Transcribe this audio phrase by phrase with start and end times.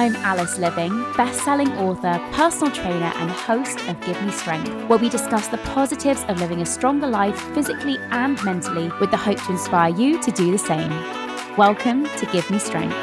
[0.00, 5.10] I'm Alice Liveing, best-selling author, personal trainer, and host of Give Me Strength, where we
[5.10, 9.52] discuss the positives of living a stronger life physically and mentally with the hope to
[9.52, 10.88] inspire you to do the same.
[11.58, 12.96] Welcome to Give Me Strength.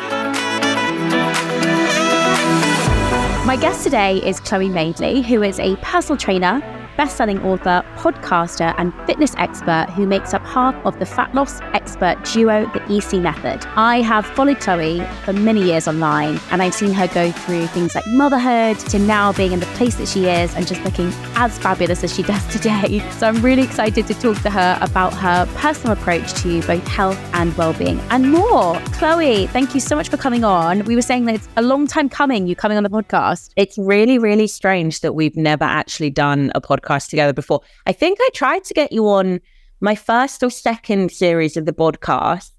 [3.45, 6.63] My guest today is Chloe Madeley, who is a personal trainer,
[6.97, 12.17] best-selling author, podcaster, and fitness expert who makes up half of the fat loss expert
[12.25, 13.65] duo, the EC Method.
[13.75, 17.93] I have followed Chloe for many years online, and I've seen her go through things
[17.93, 21.57] like motherhood to now being in the place that she is and just looking as
[21.59, 23.07] fabulous as she does today.
[23.11, 27.19] So I'm really excited to talk to her about her personal approach to both health
[27.33, 28.79] and well-being and more.
[28.93, 30.83] Chloe, thank you so much for coming on.
[30.85, 33.51] We were saying that it's a long time coming, you coming on the podcast.
[33.55, 37.61] It's really, really strange that we've never actually done a podcast together before.
[37.85, 39.39] I think I tried to get you on
[39.81, 42.51] my first or second series of the podcast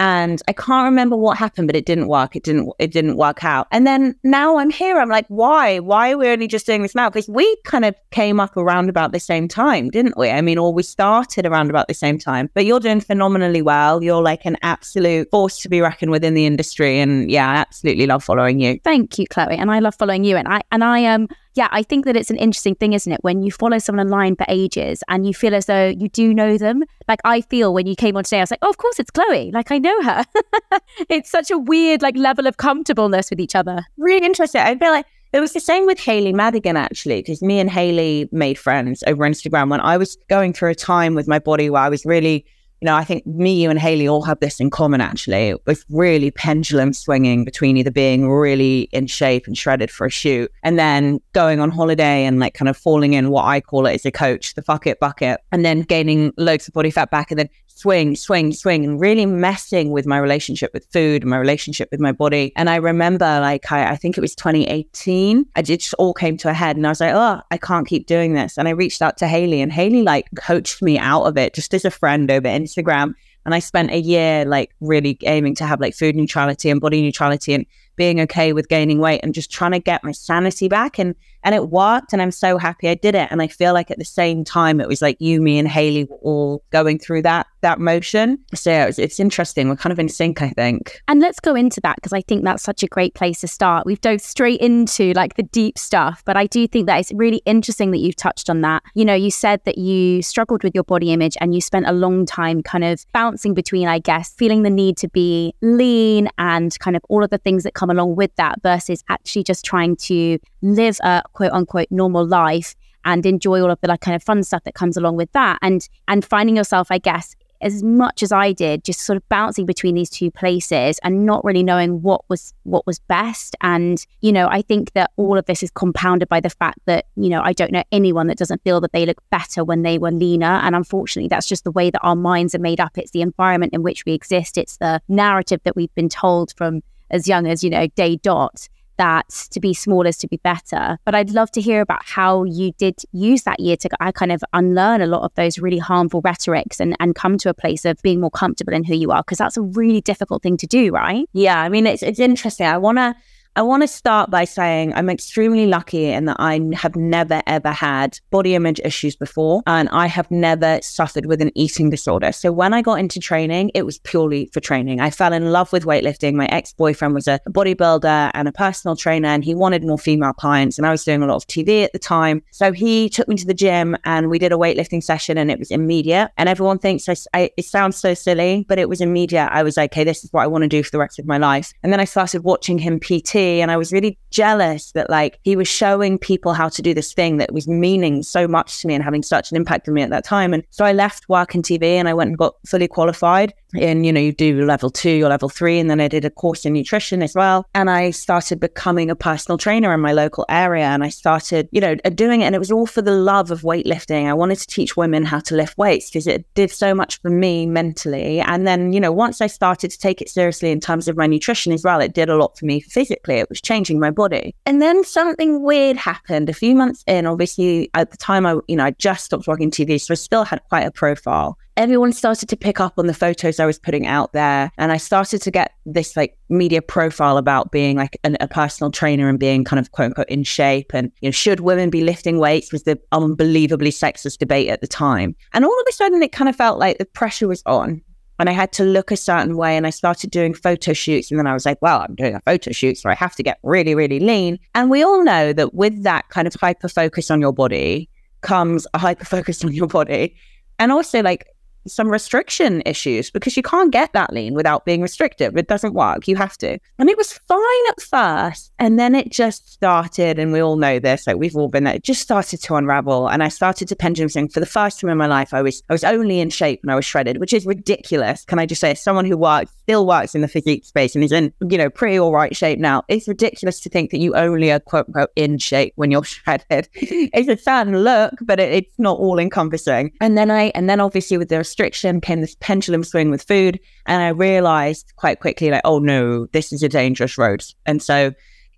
[0.00, 2.36] and I can't remember what happened, but it didn't work.
[2.36, 2.72] It didn't.
[2.78, 3.66] It didn't work out.
[3.72, 4.98] And then now I'm here.
[4.98, 5.80] I'm like, why?
[5.80, 7.10] Why are we only just doing this now?
[7.10, 10.30] Because we kind of came up around about the same time, didn't we?
[10.30, 12.48] I mean, or we started around about the same time.
[12.54, 14.02] But you're doing phenomenally well.
[14.02, 17.00] You're like an absolute force to be reckoned with in the industry.
[17.00, 18.78] And yeah, I absolutely love following you.
[18.84, 20.36] Thank you, Chloe, and I love following you.
[20.36, 21.26] And I and I um
[21.58, 23.18] yeah, I think that it's an interesting thing, isn't it?
[23.22, 26.56] When you follow someone online for ages and you feel as though you do know
[26.56, 26.84] them.
[27.08, 29.10] Like I feel when you came on today, I was like, oh, of course it's
[29.10, 29.50] Chloe.
[29.50, 30.24] Like I know her.
[31.08, 33.84] it's such a weird like level of comfortableness with each other.
[33.96, 34.60] Really interesting.
[34.60, 38.28] I feel like it was the same with Hayley Madigan, actually, because me and Hayley
[38.30, 41.82] made friends over Instagram when I was going through a time with my body where
[41.82, 42.46] I was really
[42.80, 45.54] you know, I think me, you, and Hayley all have this in common, actually.
[45.66, 50.50] with really pendulum swinging between either being really in shape and shredded for a shoot
[50.62, 53.94] and then going on holiday and like kind of falling in what I call it
[53.94, 57.30] as a coach, the fuck it bucket, and then gaining loads of body fat back
[57.30, 61.38] and then swing, swing, swing, and really messing with my relationship with food, and my
[61.38, 62.52] relationship with my body.
[62.56, 66.50] And I remember, like, I, I think it was 2018, I just all came to
[66.50, 68.58] a head and I was like, oh, I can't keep doing this.
[68.58, 71.72] And I reached out to Hayley, and Hayley, like, coached me out of it just
[71.72, 73.14] as a friend over Instagram.
[73.46, 77.00] And I spent a year, like, really aiming to have like food neutrality and body
[77.00, 77.64] neutrality and
[77.96, 80.98] being okay with gaining weight and just trying to get my sanity back.
[80.98, 81.14] And
[81.48, 83.98] and it worked and i'm so happy i did it and i feel like at
[83.98, 87.46] the same time it was like you me and hayley were all going through that
[87.62, 91.20] that motion so yeah, it's, it's interesting we're kind of in sync i think And
[91.20, 93.86] let's go into that because I think that's such a great place to start.
[93.86, 97.40] We've dove straight into like the deep stuff, but I do think that it's really
[97.46, 98.82] interesting that you've touched on that.
[98.94, 101.92] You know, you said that you struggled with your body image and you spent a
[101.92, 106.78] long time kind of bouncing between, I guess, feeling the need to be lean and
[106.78, 109.96] kind of all of the things that come along with that versus actually just trying
[109.96, 112.74] to live a quote unquote normal life
[113.04, 115.58] and enjoy all of the like kind of fun stuff that comes along with that
[115.62, 119.66] and and finding yourself i guess as much as I did, just sort of bouncing
[119.66, 123.56] between these two places and not really knowing what was what was best.
[123.60, 127.06] And you know, I think that all of this is compounded by the fact that
[127.16, 129.98] you know I don't know anyone that doesn't feel that they look better when they
[129.98, 130.46] were leaner.
[130.46, 132.96] And unfortunately, that's just the way that our minds are made up.
[132.96, 134.56] It's the environment in which we exist.
[134.56, 138.68] It's the narrative that we've been told from as young as you know day dot
[138.98, 140.98] that to be small is to be better.
[141.04, 144.30] But I'd love to hear about how you did use that year to I kind
[144.30, 147.84] of unlearn a lot of those really harmful rhetorics and, and come to a place
[147.84, 150.66] of being more comfortable in who you are, because that's a really difficult thing to
[150.66, 151.26] do, right?
[151.32, 152.66] Yeah, I mean it's it's interesting.
[152.66, 153.16] I wanna
[153.58, 157.72] I want to start by saying I'm extremely lucky in that I have never ever
[157.72, 162.30] had body image issues before and I have never suffered with an eating disorder.
[162.30, 165.00] So when I got into training, it was purely for training.
[165.00, 166.34] I fell in love with weightlifting.
[166.34, 170.78] My ex-boyfriend was a bodybuilder and a personal trainer and he wanted more female clients
[170.78, 172.44] and I was doing a lot of TV at the time.
[172.52, 175.58] So he took me to the gym and we did a weightlifting session and it
[175.58, 176.30] was immediate.
[176.36, 179.48] And everyone thinks I, I, it sounds so silly, but it was immediate.
[179.50, 181.26] I was like, okay, this is what I want to do for the rest of
[181.26, 181.72] my life.
[181.82, 185.56] And then I started watching him PT and I was really jealous that like he
[185.56, 188.94] was showing people how to do this thing that was meaning so much to me
[188.94, 190.54] and having such an impact on me at that time.
[190.54, 194.04] And so I left work in TV and I went and got fully qualified in,
[194.04, 195.78] you know, you do level two or level three.
[195.78, 197.66] And then I did a course in nutrition as well.
[197.74, 200.86] And I started becoming a personal trainer in my local area.
[200.86, 202.44] And I started, you know, doing it.
[202.44, 204.26] And it was all for the love of weightlifting.
[204.26, 207.30] I wanted to teach women how to lift weights because it did so much for
[207.30, 208.40] me mentally.
[208.40, 211.26] And then, you know, once I started to take it seriously in terms of my
[211.26, 213.36] nutrition as well, it did a lot for me physically.
[213.36, 214.54] It was changing my body.
[214.66, 217.26] And then something weird happened a few months in.
[217.26, 220.00] Obviously, at the time, I, you know, I just stopped working TV.
[220.00, 223.60] So I still had quite a profile everyone started to pick up on the photos
[223.60, 224.72] I was putting out there.
[224.78, 228.90] And I started to get this like media profile about being like an, a personal
[228.90, 230.90] trainer and being kind of quote unquote in shape.
[230.92, 234.88] And, you know, should women be lifting weights was the unbelievably sexist debate at the
[234.88, 235.36] time.
[235.54, 238.02] And all of a sudden, it kind of felt like the pressure was on.
[238.40, 239.76] And I had to look a certain way.
[239.76, 241.30] And I started doing photo shoots.
[241.30, 242.98] And then I was like, well, I'm doing a photo shoot.
[242.98, 244.58] So I have to get really, really lean.
[244.74, 248.10] And we all know that with that kind of hyper focus on your body
[248.40, 250.34] comes a hyper focus on your body.
[250.80, 251.46] And also, like,
[251.88, 255.56] some restriction issues because you can't get that lean without being restrictive.
[255.56, 256.28] It doesn't work.
[256.28, 256.78] You have to.
[256.98, 258.72] And it was fine at first.
[258.78, 261.94] And then it just started, and we all know this, like we've all been there,
[261.94, 263.28] it just started to unravel.
[263.28, 264.48] And I started to pendulum swing.
[264.48, 266.90] For the first time in my life, I was I was only in shape and
[266.90, 268.44] I was shredded, which is ridiculous.
[268.44, 271.32] Can I just say, someone who works, still works in the physique space and is
[271.32, 274.70] in, you know, pretty all right shape now, it's ridiculous to think that you only
[274.70, 276.88] are quote unquote in shape when you're shredded.
[276.92, 280.12] it's a certain look, but it, it's not all encompassing.
[280.20, 283.78] And then I and then obviously with the restriction came this pendulum swing with food.
[284.06, 287.64] And I realized quite quickly, like, oh no, this is a dangerous road.
[287.86, 288.32] And so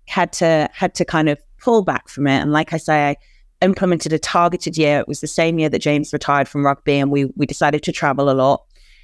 [0.07, 2.39] had to had to kind of pull back from it.
[2.39, 3.15] And like I say, I
[3.65, 4.99] implemented a targeted year.
[4.99, 7.91] It was the same year that James retired from rugby, and we we decided to
[7.91, 8.63] travel a lot.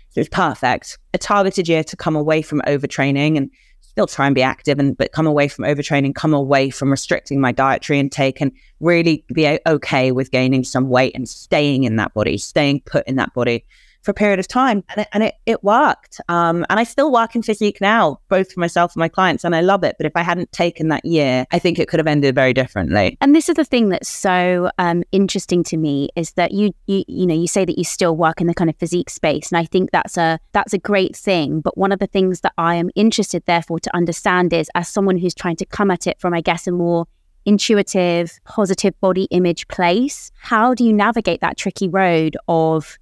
[0.10, 1.00] So it was perfect.
[1.14, 3.50] A targeted year to come away from overtraining and
[3.82, 7.42] still try and be active and but come away from overtraining, come away from restricting
[7.42, 12.14] my dietary intake and really be okay with gaining some weight and staying in that
[12.14, 13.66] body, staying put in that body
[14.08, 14.86] for a period of time.
[14.88, 16.22] And it, and it, it worked.
[16.30, 19.54] Um, and I still work in physique now, both for myself and my clients, and
[19.54, 19.98] I love it.
[20.00, 23.18] But if I hadn't taken that year, I think it could have ended very differently.
[23.20, 27.04] And this is the thing that's so um, interesting to me is that you, you,
[27.10, 29.52] you know, you say that you still work in the kind of physique space.
[29.52, 31.60] And I think that's a, that's a great thing.
[31.60, 35.18] But one of the things that I am interested, therefore, to understand is as someone
[35.18, 37.08] who's trying to come at it from, I guess, a more
[37.46, 42.98] intuitive, positive body image place, how do you navigate that tricky road of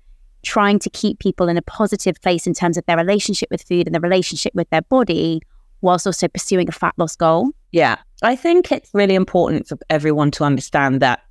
[0.45, 3.87] trying to keep people in a positive place in terms of their relationship with food
[3.87, 5.41] and the relationship with their body,
[5.81, 7.49] whilst also pursuing a fat loss goal?
[7.71, 11.21] Yeah, I think it's really important for everyone to understand that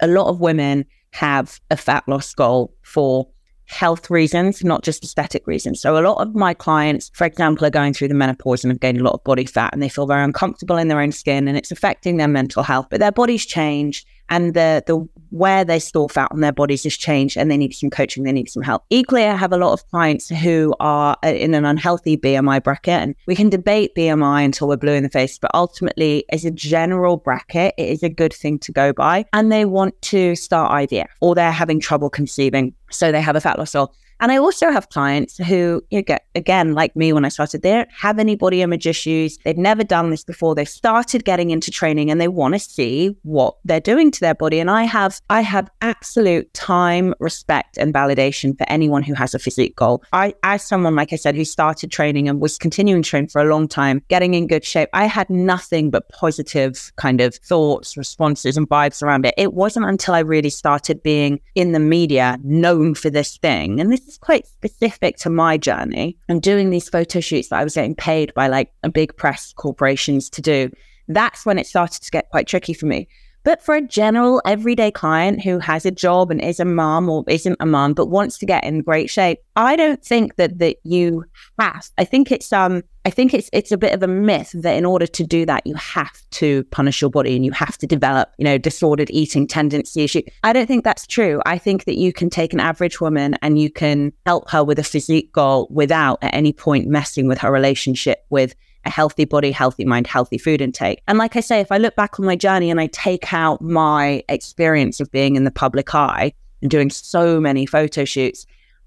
[0.00, 3.28] a lot of women have a fat loss goal for
[3.68, 5.80] health reasons, not just aesthetic reasons.
[5.80, 8.80] So a lot of my clients, for example, are going through the menopause and have
[8.80, 11.46] gained a lot of body fat and they feel very uncomfortable in their own skin
[11.46, 15.78] and it's affecting their mental health, but their bodies change and the the where they
[15.78, 18.62] store fat on their bodies has changed and they need some coaching, they need some
[18.62, 18.84] help.
[18.90, 23.02] Equally, I have a lot of clients who are uh, in an unhealthy BMI bracket
[23.02, 26.50] and we can debate BMI until we're blue in the face, but ultimately, as a
[26.50, 29.24] general bracket, it is a good thing to go by.
[29.32, 32.74] And they want to start IVF or they're having trouble conceiving.
[32.90, 33.94] So they have a fat loss goal.
[34.20, 37.72] And I also have clients who, you get again, like me when I started, they
[37.72, 39.38] don't have any body image issues.
[39.44, 40.54] They've never done this before.
[40.54, 44.34] They've started getting into training and they want to see what they're doing to their
[44.34, 44.58] body.
[44.58, 49.38] And I have, I have absolute time, respect, and validation for anyone who has a
[49.38, 50.02] physique goal.
[50.12, 53.40] I, as someone, like I said, who started training and was continuing to train for
[53.40, 57.96] a long time, getting in good shape, I had nothing but positive kind of thoughts,
[57.96, 59.34] responses, and vibes around it.
[59.36, 63.80] It wasn't until I really started being in the media known for this thing.
[63.80, 67.64] And this is quite specific to my journey and doing these photo shoots that I
[67.64, 70.70] was getting paid by like a big press corporations to do.
[71.06, 73.08] That's when it started to get quite tricky for me.
[73.48, 77.24] But for a general everyday client who has a job and is a mom or
[77.28, 80.76] isn't a mom but wants to get in great shape, I don't think that that
[80.84, 81.24] you
[81.58, 81.88] have.
[81.96, 84.84] I think it's um I think it's it's a bit of a myth that in
[84.84, 88.34] order to do that you have to punish your body and you have to develop,
[88.36, 90.14] you know, disordered eating tendencies.
[90.44, 91.40] I don't think that's true.
[91.46, 94.78] I think that you can take an average woman and you can help her with
[94.78, 98.54] a physique goal without at any point messing with her relationship with
[98.88, 101.02] a healthy body, healthy mind, healthy food intake.
[101.06, 103.62] And like I say, if I look back on my journey and I take out
[103.62, 108.46] my experience of being in the public eye and doing so many photo shoots,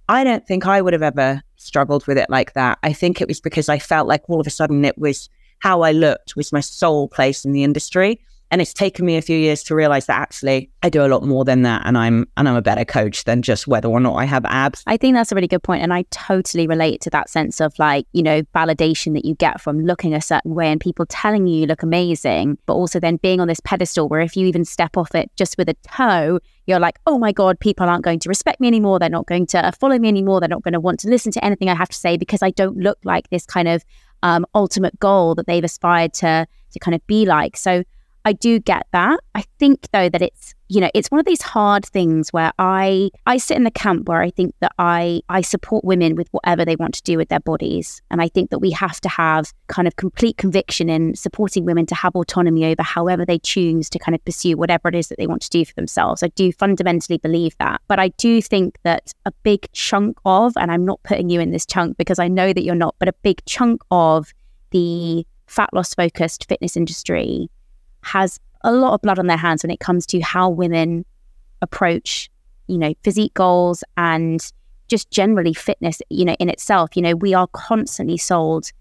[0.10, 2.80] I don't think I would have ever struggled with it like that.
[2.84, 5.30] I think it was because I felt like all of a sudden it was
[5.60, 8.20] how I looked was my sole place in the industry.
[8.52, 11.24] And it's taken me a few years to realize that actually I do a lot
[11.24, 14.16] more than that and I'm and I'm a better coach than just whether or not
[14.16, 14.84] I have abs.
[14.86, 17.74] I think that's a really good point and I totally relate to that sense of
[17.80, 21.48] like, you know, validation that you get from looking a certain way and people telling
[21.48, 24.66] you you look amazing, but also then being on this pedestal where if you even
[24.66, 28.20] step off it just with a toe, you're like, oh my God, people aren't going
[28.20, 29.00] to respect me anymore.
[29.00, 30.40] They're not going to follow me anymore.
[30.40, 32.52] They're not going to want to listen to anything I have to say because I
[32.52, 33.84] don't look like this kind of
[34.24, 37.58] um, ultimate goal that they've aspired to to kind of be like.
[37.58, 37.84] So
[38.24, 39.20] I do get that.
[39.36, 43.10] I think though that it's you know it's one of these hard things where I
[43.26, 46.64] I sit in the camp where I think that I I support women with whatever
[46.64, 49.52] they want to do with their bodies and I think that we have to have
[49.68, 54.00] kind of complete conviction in supporting women to have autonomy over however they choose to
[54.00, 56.22] kind of pursue whatever it is that they want to do for themselves.
[56.24, 57.82] I do fundamentally believe that.
[57.88, 61.52] But I do think that a big chunk of and I'm not putting you in
[61.52, 64.32] this chunk because I know that you're not, but a big chunk of
[64.70, 67.50] the fat loss focused fitness industry
[68.04, 71.06] has a lot of blood on their hands when it comes to how women
[71.62, 72.30] approach,
[72.68, 74.52] you know, physique goals and
[74.88, 76.96] just generally fitness, you know, in itself.
[76.96, 78.72] You know, we are constantly sold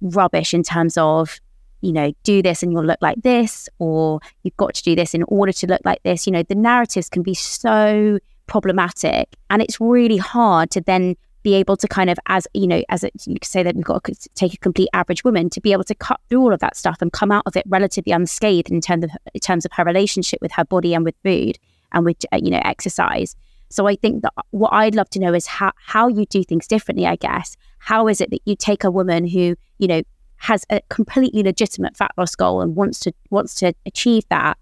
[0.00, 1.40] rubbish in terms of,
[1.80, 5.14] you know, do this and you'll look like this, or you've got to do this
[5.14, 6.26] in order to look like this.
[6.26, 11.16] You know, the narratives can be so problematic and it's really hard to then
[11.48, 13.84] be able to kind of as you know as a, you could say that we've
[13.84, 16.60] got to take a complete average woman to be able to cut through all of
[16.60, 19.72] that stuff and come out of it relatively unscathed in terms of in terms of
[19.72, 21.58] her relationship with her body and with food
[21.92, 23.34] and with uh, you know exercise.
[23.70, 26.66] So i think that what i'd love to know is how how you do things
[26.66, 27.56] differently i guess.
[27.78, 30.02] How is it that you take a woman who you know
[30.36, 34.56] has a completely legitimate fat loss goal and wants to wants to achieve that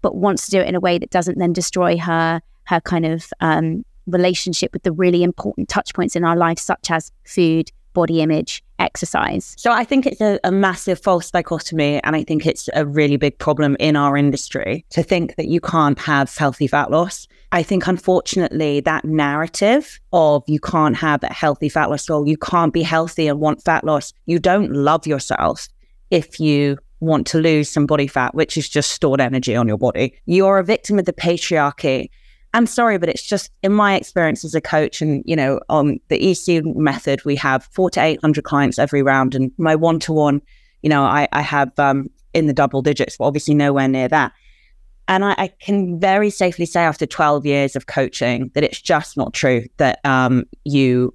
[0.00, 3.06] but wants to do it in a way that doesn't then destroy her her kind
[3.06, 7.70] of um, relationship with the really important touch points in our life, such as food,
[7.92, 9.54] body image, exercise.
[9.58, 12.00] So I think it's a, a, massive false dichotomy.
[12.02, 15.60] And I think it's a really big problem in our industry to think that you
[15.60, 17.26] can't have healthy fat loss.
[17.52, 22.38] I think, unfortunately, that narrative of you can't have a healthy fat loss goal, you
[22.38, 25.68] can't be healthy and want fat loss, you don't love yourself
[26.10, 29.76] if you want to lose some body fat, which is just stored energy on your
[29.76, 30.14] body.
[30.24, 32.08] You're a victim of the patriarchy
[32.54, 35.98] I'm sorry, but it's just in my experience as a coach, and you know, on
[36.08, 39.98] the EC method, we have four to eight hundred clients every round, and my one
[40.00, 40.42] to one,
[40.82, 44.32] you know, I, I have um, in the double digits, but obviously nowhere near that.
[45.08, 49.16] And I, I, can very safely say, after 12 years of coaching, that it's just
[49.16, 51.12] not true that um, you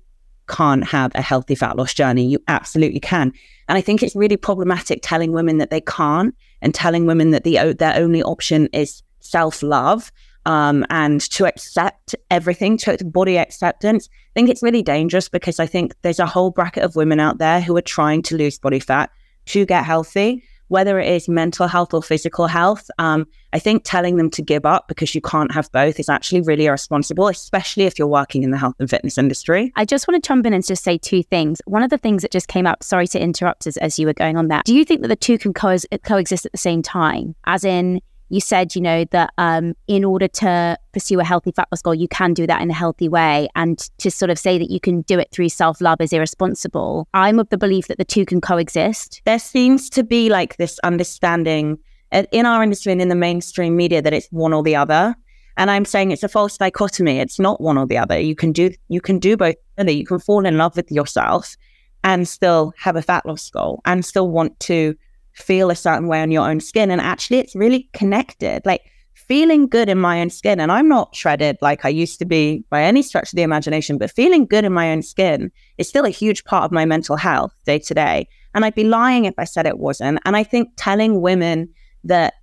[0.47, 2.25] can't have a healthy fat loss journey.
[2.25, 3.31] You absolutely can.
[3.67, 7.43] And I think it's really problematic telling women that they can't and telling women that
[7.43, 10.11] the their only option is self love
[10.47, 15.65] um, and to accept everything, to body acceptance, I think it's really dangerous because I
[15.65, 18.79] think there's a whole bracket of women out there who are trying to lose body
[18.79, 19.11] fat
[19.47, 22.89] to get healthy, whether it is mental health or physical health.
[22.97, 26.39] Um, I think telling them to give up because you can't have both is actually
[26.41, 29.73] really irresponsible, especially if you're working in the health and fitness industry.
[29.75, 31.61] I just want to jump in and just say two things.
[31.65, 34.13] One of the things that just came up, sorry to interrupt as, as you were
[34.13, 34.63] going on that.
[34.63, 37.35] Do you think that the two can co- coexist at the same time?
[37.45, 37.99] As in,
[38.29, 41.95] you said, you know, that um, in order to pursue a healthy fat loss goal,
[41.95, 43.47] you can do that in a healthy way.
[43.55, 47.07] And to sort of say that you can do it through self love is irresponsible.
[47.13, 49.21] I'm of the belief that the two can coexist.
[49.25, 51.79] There seems to be like this understanding
[52.11, 55.15] uh, in our industry and in the mainstream media that it's one or the other.
[55.57, 57.19] And I'm saying it's a false dichotomy.
[57.19, 58.19] It's not one or the other.
[58.19, 59.55] You can do you can do both.
[59.79, 61.55] You can fall in love with yourself
[62.03, 64.95] and still have a fat loss goal and still want to
[65.37, 66.91] feel a certain way on your own skin.
[66.91, 68.65] And actually, it's really connected.
[68.65, 68.81] Like
[69.13, 70.59] feeling good in my own skin.
[70.59, 73.97] And I'm not shredded like I used to be by any stretch of the imagination,
[73.97, 77.17] but feeling good in my own skin is still a huge part of my mental
[77.17, 78.27] health day to day.
[78.53, 80.19] And I'd be lying if I said it wasn't.
[80.25, 81.69] And I think telling women
[82.03, 82.35] that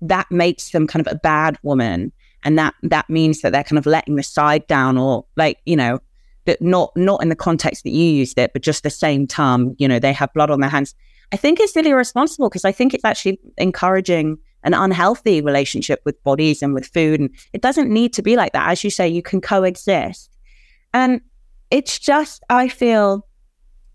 [0.00, 2.12] that makes them kind of a bad woman
[2.44, 5.74] and that that means that they're kind of letting the side down or like you
[5.74, 5.98] know
[6.44, 9.74] that not not in the context that you used it but just the same term
[9.78, 10.94] you know they have blood on their hands
[11.32, 16.22] I think it's really irresponsible because I think it's actually encouraging an unhealthy relationship with
[16.22, 17.20] bodies and with food.
[17.20, 18.70] And it doesn't need to be like that.
[18.70, 20.30] As you say, you can coexist.
[20.92, 21.20] And
[21.70, 23.26] it's just, I feel,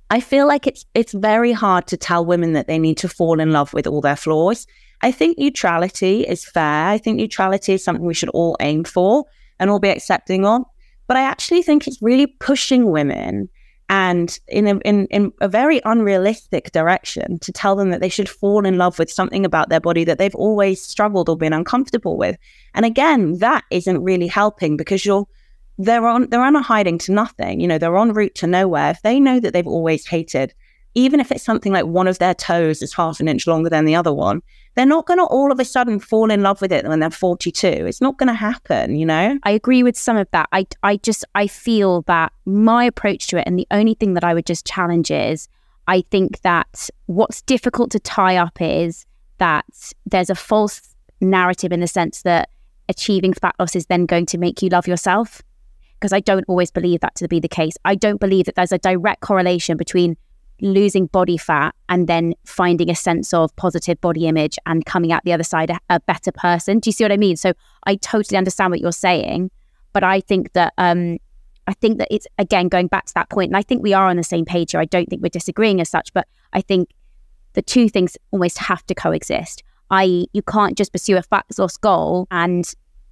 [0.09, 3.39] I feel like it's it's very hard to tell women that they need to fall
[3.39, 4.67] in love with all their flaws.
[5.01, 6.87] I think neutrality is fair.
[6.87, 9.25] I think neutrality is something we should all aim for
[9.59, 10.63] and all be accepting of.
[11.07, 13.49] But I actually think it's really pushing women
[13.91, 18.29] and in a, in, in a very unrealistic direction to tell them that they should
[18.29, 22.15] fall in love with something about their body that they've always struggled or been uncomfortable
[22.15, 22.37] with.
[22.73, 25.27] And again, that isn't really helping because you're
[25.77, 27.59] they're on they're on a hiding to nothing.
[27.59, 28.91] You know, they're on route to nowhere.
[28.91, 30.53] If they know that they've always hated
[30.93, 33.85] even if it's something like one of their toes is half an inch longer than
[33.85, 34.41] the other one,
[34.75, 37.09] they're not going to all of a sudden fall in love with it when they're
[37.09, 37.67] 42.
[37.67, 39.37] It's not going to happen, you know?
[39.43, 40.49] I agree with some of that.
[40.51, 44.23] I, I just, I feel that my approach to it, and the only thing that
[44.23, 45.47] I would just challenge is,
[45.87, 49.05] I think that what's difficult to tie up is
[49.39, 49.65] that
[50.05, 52.49] there's a false narrative in the sense that
[52.87, 55.41] achieving fat loss is then going to make you love yourself.
[55.99, 57.75] Because I don't always believe that to be the case.
[57.85, 60.17] I don't believe that there's a direct correlation between
[60.61, 65.23] losing body fat and then finding a sense of positive body image and coming out
[65.25, 66.79] the other side a, a, better person.
[66.79, 67.35] Do you see what I mean?
[67.35, 67.53] So
[67.85, 69.51] I totally understand what you're saying,
[69.91, 71.17] but I think that um,
[71.67, 74.07] I think that it's again going back to that point, and I think we are
[74.07, 74.79] on the same page here.
[74.79, 76.89] I don't think we're disagreeing as such, but I think
[77.53, 79.63] the two things almost have to coexist.
[79.89, 82.71] I.e., you can't just pursue a fat loss goal and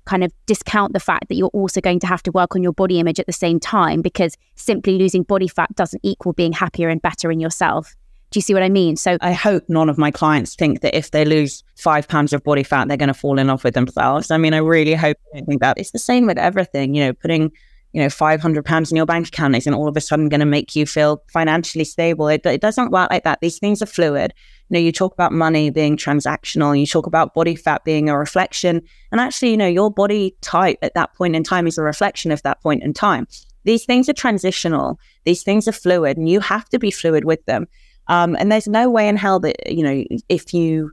[0.10, 2.74] kind of discount the fact that you're also going to have to work on your
[2.74, 6.90] body image at the same time because simply losing body fat doesn't equal being happier
[6.90, 7.96] and better in yourself.
[8.32, 8.96] Do you see what I mean?
[8.96, 12.44] So I hope none of my clients think that if they lose five pounds of
[12.44, 14.32] body fat, they're going to fall in love with themselves.
[14.32, 15.78] I mean, I really hope they think that.
[15.78, 17.52] It's the same with everything, you know, putting,
[17.94, 20.46] you know, 500 pounds in your bank account isn't all of a sudden going to
[20.46, 22.28] make you feel financially stable.
[22.28, 23.40] It, it doesn't work like that.
[23.42, 24.34] These things are fluid
[24.70, 28.18] you know, you talk about money being transactional, you talk about body fat being a
[28.18, 28.82] reflection.
[29.12, 32.32] And actually, you know, your body type at that point in time is a reflection
[32.32, 33.28] of that point in time.
[33.64, 37.44] These things are transitional, these things are fluid, and you have to be fluid with
[37.46, 37.68] them.
[38.08, 40.92] Um, and there's no way in hell that, you know, if you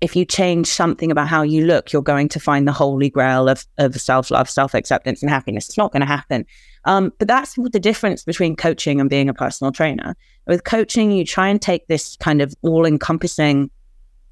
[0.00, 3.48] if you change something about how you look, you're going to find the holy grail
[3.48, 5.68] of, of self love, self acceptance, and happiness.
[5.68, 6.46] It's not going to happen.
[6.84, 10.16] Um, but that's the difference between coaching and being a personal trainer.
[10.46, 13.70] With coaching, you try and take this kind of all encompassing,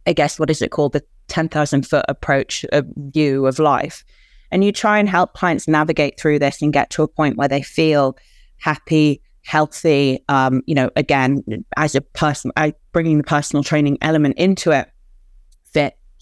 [0.07, 0.93] I guess, what is it called?
[0.93, 4.05] The 10,000 foot approach of view of life.
[4.53, 7.49] And you try and help clients navigate through this and get to a point where
[7.49, 8.17] they feel
[8.59, 10.23] happy, healthy.
[10.29, 11.43] Um, you know, again,
[11.77, 14.89] as a person, I bringing the personal training element into it,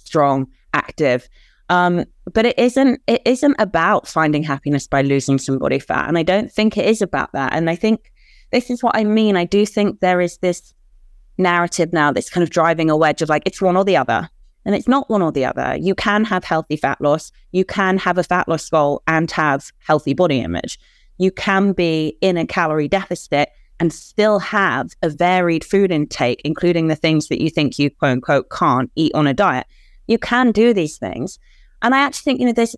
[0.04, 1.28] strong, active.
[1.70, 6.08] Um, but it isn't it isn't about finding happiness by losing some body fat.
[6.08, 7.54] And I don't think it is about that.
[7.54, 8.12] And I think
[8.52, 9.37] this is what I mean.
[9.37, 10.74] I do think there is this
[11.38, 14.28] narrative now that's kind of driving a wedge of like it's one or the other.
[14.66, 15.76] And it's not one or the other.
[15.78, 17.33] You can have healthy fat loss.
[17.52, 20.78] You can have a fat loss goal and have healthy body image.
[21.18, 26.88] You can be in a calorie deficit and still have a varied food intake, including
[26.88, 29.66] the things that you think you quote unquote can't eat on a diet.
[30.06, 31.38] You can do these things.
[31.82, 32.76] And I actually think, you know, there's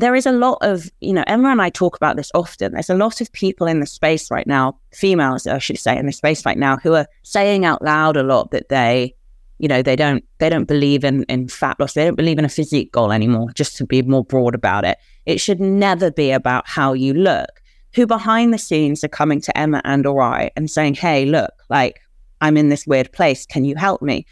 [0.00, 2.72] there is a lot of, you know, Emma and I talk about this often.
[2.72, 6.06] There's a lot of people in the space right now, females, I should say, in
[6.06, 9.14] the space right now, who are saying out loud a lot that they,
[9.58, 11.94] you know, they don't they don't believe in in fat loss.
[11.94, 13.50] They don't believe in a physique goal anymore.
[13.54, 17.60] Just to be more broad about it, it should never be about how you look.
[17.94, 21.52] Who behind the scenes are coming to Emma and or I and saying, "Hey, look,
[21.68, 22.00] like
[22.40, 23.44] I'm in this weird place.
[23.44, 24.24] Can you help me?"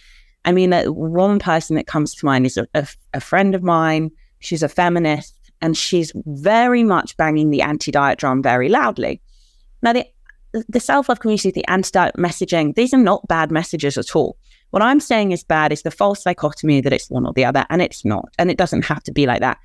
[0.49, 4.11] I mean, one person that comes to mind is a, a, a friend of mine.
[4.39, 9.21] She's a feminist and she's very much banging the anti-diet drum very loudly.
[9.83, 10.07] Now, the
[10.71, 14.39] the self-love community, the anti-diet messaging, these are not bad messages at all.
[14.71, 17.67] What I'm saying is bad is the false dichotomy that it's one or the other,
[17.69, 19.59] and it's not, and it doesn't have to be like that.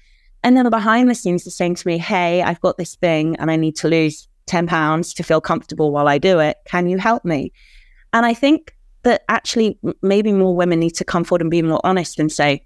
[0.44, 3.50] And then behind the scenes, they're saying to me, "Hey, I've got this thing, and
[3.50, 6.58] I need to lose ten pounds to feel comfortable while I do it.
[6.66, 7.54] Can you help me?"
[8.12, 11.82] And I think that actually maybe more women need to come forward and be more
[11.84, 12.66] honest and say,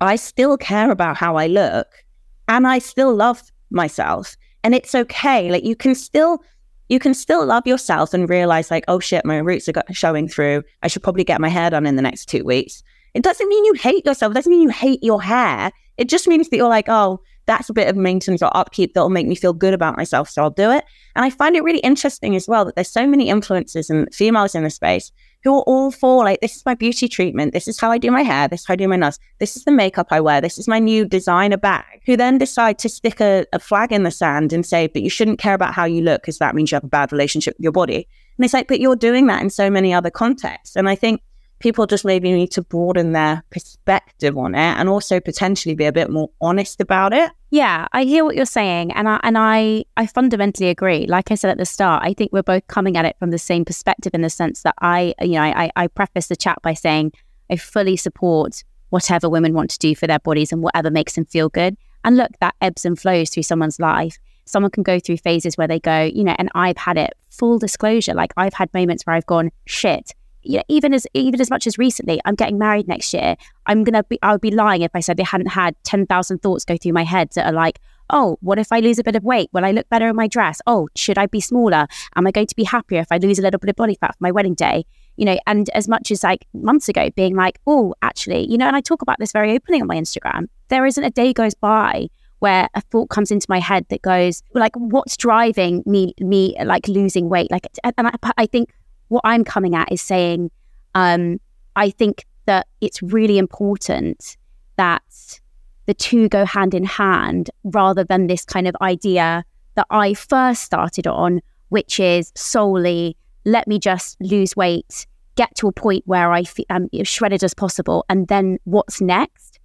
[0.00, 2.02] "I still care about how I look."
[2.48, 4.36] and I still love myself.
[4.64, 5.50] And it's okay.
[5.50, 6.42] Like you can still
[6.88, 10.62] you can still love yourself and realize like, oh shit, my roots are showing through.
[10.82, 12.82] I should probably get my hair done in the next two weeks.
[13.14, 14.32] It doesn't mean you hate yourself.
[14.32, 15.70] It doesn't mean you hate your hair.
[15.96, 19.08] It just means that you're like, oh, that's a bit of maintenance or upkeep that'll
[19.08, 20.28] make me feel good about myself.
[20.28, 20.84] So I'll do it.
[21.16, 24.54] And I find it really interesting as well that there's so many influencers and females
[24.54, 25.10] in the space
[25.44, 27.52] who are all for like, this is my beauty treatment.
[27.52, 28.48] This is how I do my hair.
[28.48, 29.18] This is how I do my nails.
[29.38, 30.40] This is the makeup I wear.
[30.40, 32.02] This is my new designer bag.
[32.06, 35.10] Who then decide to stick a, a flag in the sand and say, but you
[35.10, 37.64] shouldn't care about how you look because that means you have a bad relationship with
[37.64, 38.08] your body.
[38.38, 40.76] And it's like, but you're doing that in so many other contexts.
[40.76, 41.22] And I think
[41.58, 45.92] people just maybe need to broaden their perspective on it and also potentially be a
[45.92, 47.30] bit more honest about it.
[47.52, 51.06] Yeah, I hear what you're saying and I and I I fundamentally agree.
[51.06, 53.36] Like I said at the start, I think we're both coming at it from the
[53.36, 56.72] same perspective in the sense that I, you know, I I preface the chat by
[56.72, 57.12] saying
[57.50, 61.26] I fully support whatever women want to do for their bodies and whatever makes them
[61.26, 61.76] feel good.
[62.04, 64.18] And look, that ebbs and flows through someone's life.
[64.46, 67.58] someone can go through phases where they go, you know, and I've had it full
[67.58, 68.14] disclosure.
[68.14, 71.66] Like I've had moments where I've gone, shit, you know, even as even as much
[71.66, 73.36] as recently, I'm getting married next year.
[73.66, 76.42] I'm gonna be I would be lying if I said they hadn't had ten thousand
[76.42, 77.78] thoughts go through my head that are like,
[78.10, 79.48] oh, what if I lose a bit of weight?
[79.52, 80.60] Will I look better in my dress?
[80.66, 81.86] Oh, should I be smaller?
[82.14, 84.12] Am I going to be happier if I lose a little bit of body fat
[84.12, 84.84] for my wedding day?
[85.16, 88.66] You know, and as much as like months ago, being like, oh, actually, you know,
[88.66, 90.48] and I talk about this very openly on my Instagram.
[90.68, 94.42] There isn't a day goes by where a thought comes into my head that goes
[94.52, 97.50] like, what's driving me, me like losing weight?
[97.50, 98.70] Like, and I, I think
[99.12, 100.50] what I'm coming at is saying,
[100.94, 101.38] um,
[101.76, 104.38] I think that it's really important
[104.76, 105.40] that
[105.84, 109.44] the two go hand in hand rather than this kind of idea
[109.74, 115.68] that I first started on, which is solely let me just lose weight, get to
[115.68, 119.58] a point where I feel um, shredded as possible, and then what's next?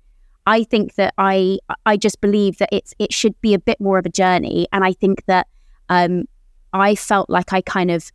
[0.45, 3.97] I think that I I just believe that it's it should be a bit more
[3.97, 5.47] of a journey, and I think that
[5.87, 6.25] um,
[6.73, 8.11] I felt like I kind of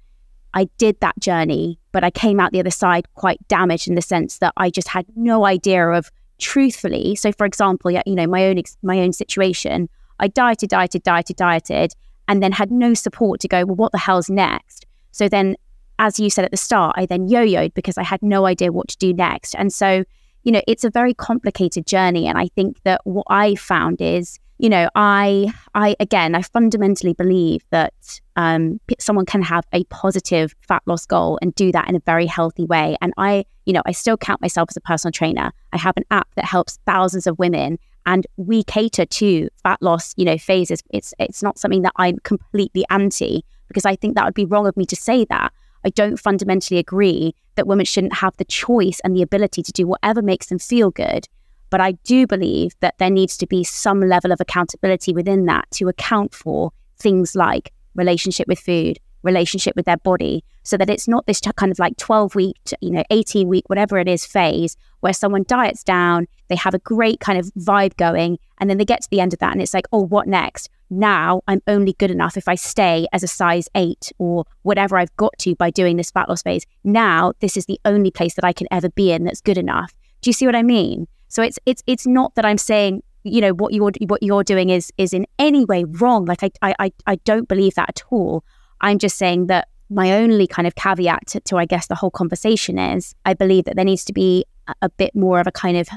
[0.54, 4.02] I did that journey, but I came out the other side quite damaged in the
[4.02, 7.14] sense that I just had no idea of truthfully.
[7.14, 9.88] So, for example, you know, my own my own situation,
[10.18, 11.92] I dieted, dieted, dieted, dieted,
[12.28, 13.64] and then had no support to go.
[13.64, 14.86] Well, what the hell's next?
[15.10, 15.56] So then,
[15.98, 18.88] as you said at the start, I then yo-yoed because I had no idea what
[18.88, 20.04] to do next, and so
[20.44, 22.26] you know, it's a very complicated journey.
[22.26, 27.14] And I think that what I found is you know, I, I again, I fundamentally
[27.14, 31.96] believe that um, someone can have a positive fat loss goal and do that in
[31.96, 32.96] a very healthy way.
[33.00, 35.50] And I, you know, I still count myself as a personal trainer.
[35.72, 40.14] I have an app that helps thousands of women, and we cater to fat loss,
[40.16, 40.80] you know, phases.
[40.90, 44.68] It's it's not something that I'm completely anti because I think that would be wrong
[44.68, 45.52] of me to say that.
[45.84, 49.88] I don't fundamentally agree that women shouldn't have the choice and the ability to do
[49.88, 51.26] whatever makes them feel good.
[51.72, 55.70] But I do believe that there needs to be some level of accountability within that
[55.70, 61.08] to account for things like relationship with food, relationship with their body, so that it's
[61.08, 64.76] not this kind of like 12 week, you know, 18 week, whatever it is phase
[65.00, 68.84] where someone diets down, they have a great kind of vibe going, and then they
[68.84, 70.68] get to the end of that and it's like, oh, what next?
[70.90, 75.16] Now I'm only good enough if I stay as a size eight or whatever I've
[75.16, 76.66] got to by doing this fat loss phase.
[76.84, 79.94] Now this is the only place that I can ever be in that's good enough.
[80.20, 81.08] Do you see what I mean?
[81.32, 84.68] So it's it's it's not that I'm saying you know what you're what you're doing
[84.68, 86.26] is is in any way wrong.
[86.26, 88.44] Like I I I don't believe that at all.
[88.82, 92.10] I'm just saying that my only kind of caveat to, to I guess the whole
[92.10, 95.52] conversation is I believe that there needs to be a, a bit more of a
[95.52, 95.88] kind of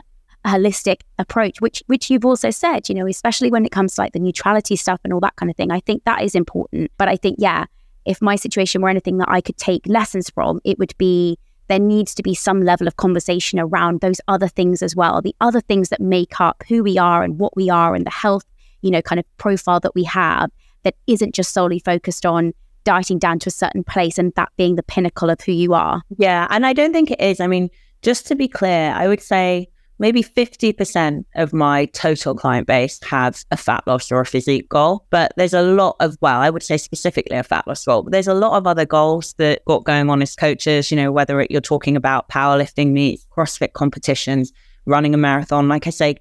[0.46, 4.14] holistic approach, which which you've also said, you know, especially when it comes to like
[4.14, 5.70] the neutrality stuff and all that kind of thing.
[5.70, 6.92] I think that is important.
[6.98, 7.66] But I think, yeah,
[8.06, 11.80] if my situation were anything that I could take lessons from, it would be there
[11.80, 15.62] needs to be some level of conversation around those other things as well, the other
[15.62, 18.46] things that make up who we are and what we are and the health,
[18.82, 20.52] you know, kind of profile that we have
[20.84, 24.76] that isn't just solely focused on dieting down to a certain place and that being
[24.76, 26.02] the pinnacle of who you are.
[26.18, 26.48] Yeah.
[26.50, 27.40] And I don't think it is.
[27.40, 27.70] I mean,
[28.04, 29.68] just to be clear, I would say
[30.00, 35.06] maybe 50% of my total client base have a fat loss or a physique goal.
[35.10, 38.12] But there's a lot of, well, I would say specifically a fat loss goal, but
[38.12, 41.40] there's a lot of other goals that got going on as coaches, you know, whether
[41.42, 44.52] it, you're talking about powerlifting meets, CrossFit competitions,
[44.86, 46.16] running a marathon, like I say,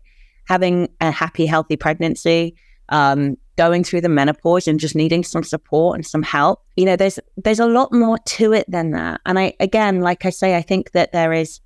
[0.47, 2.55] having a happy, healthy pregnancy,
[2.91, 6.63] um, going through the menopause and just needing some support and some help.
[6.77, 9.21] You know, there's there's a lot more to it than that.
[9.27, 11.61] And I again, like I say, I think that there is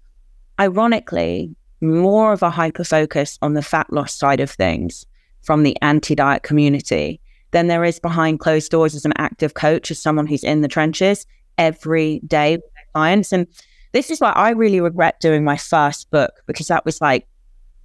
[0.60, 5.06] ironically more of a hyper focus on the fat loss side of things
[5.42, 9.90] from the anti diet community than there is behind closed doors as an active coach,
[9.90, 13.32] as someone who's in the trenches every day with their clients.
[13.32, 13.46] And
[13.92, 17.26] this is why I really regret doing my first book because that was like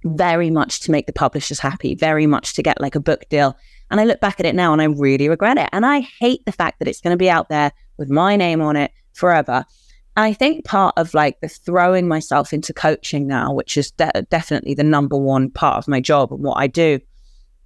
[0.04, 3.56] very much to make the publishers happy, very much to get like a book deal.
[3.90, 5.68] And I look back at it now and I really regret it.
[5.72, 8.60] And I hate the fact that it's going to be out there with my name
[8.60, 9.64] on it forever.
[10.16, 14.74] I think part of like the throwing myself into coaching now, which is de- definitely
[14.74, 17.00] the number one part of my job and what I do,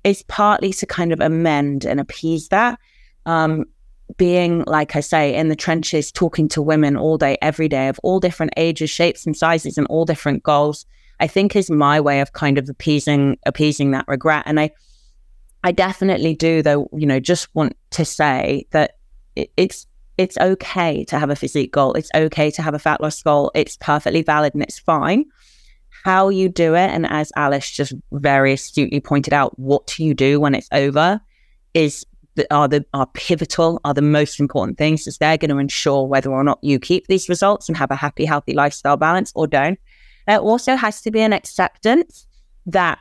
[0.04, 2.78] is partly to kind of amend and appease that.
[3.26, 3.66] Um,
[4.16, 8.00] being, like I say, in the trenches, talking to women all day, every day of
[8.02, 10.86] all different ages, shapes, and sizes, and all different goals,
[11.20, 14.44] I think is my way of kind of appeasing appeasing that regret.
[14.46, 14.70] And I,
[15.62, 16.88] I definitely do, though.
[16.94, 18.92] You know, just want to say that
[19.36, 19.86] it, it's
[20.18, 21.94] it's okay to have a physique goal.
[21.94, 23.50] It's okay to have a fat loss goal.
[23.54, 25.24] It's perfectly valid and it's fine.
[26.04, 30.38] How you do it, and as Alice just very astutely pointed out, what you do
[30.38, 31.20] when it's over
[31.74, 32.04] is
[32.52, 36.30] are the are pivotal, are the most important things, as they're going to ensure whether
[36.30, 39.78] or not you keep these results and have a happy, healthy lifestyle balance or don't.
[40.28, 42.26] There also has to be an acceptance
[42.66, 42.98] that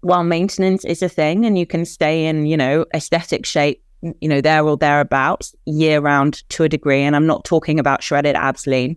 [0.00, 3.83] while maintenance is a thing and you can stay in, you know, aesthetic shape,
[4.20, 7.02] you know, there or thereabouts year round to a degree.
[7.02, 8.96] And I'm not talking about shredded abs lean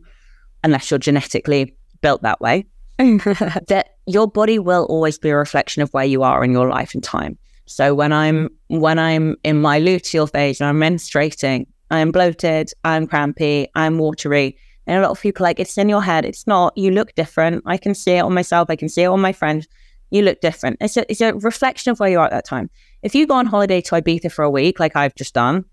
[0.64, 2.66] unless you're genetically built that way.
[2.98, 6.94] that your body will always be a reflection of where you are in your life
[6.94, 7.38] and time.
[7.68, 13.06] So when I'm when I'm in my luteal phase and I'm menstruating, I'm bloated, I'm
[13.06, 14.58] crampy, I'm watery.
[14.88, 16.24] And a lot of people like it's in your head.
[16.24, 16.76] It's not.
[16.78, 17.64] You look different.
[17.66, 18.70] I can see it on myself.
[18.70, 19.68] I can see it on my friends.
[20.12, 20.78] You look different.
[20.80, 22.70] It's a it's a reflection of where you are at that time.
[23.04, 25.66] If you go on holiday to Ibiza for a week, like I've just done,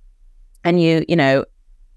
[0.62, 1.44] and you you know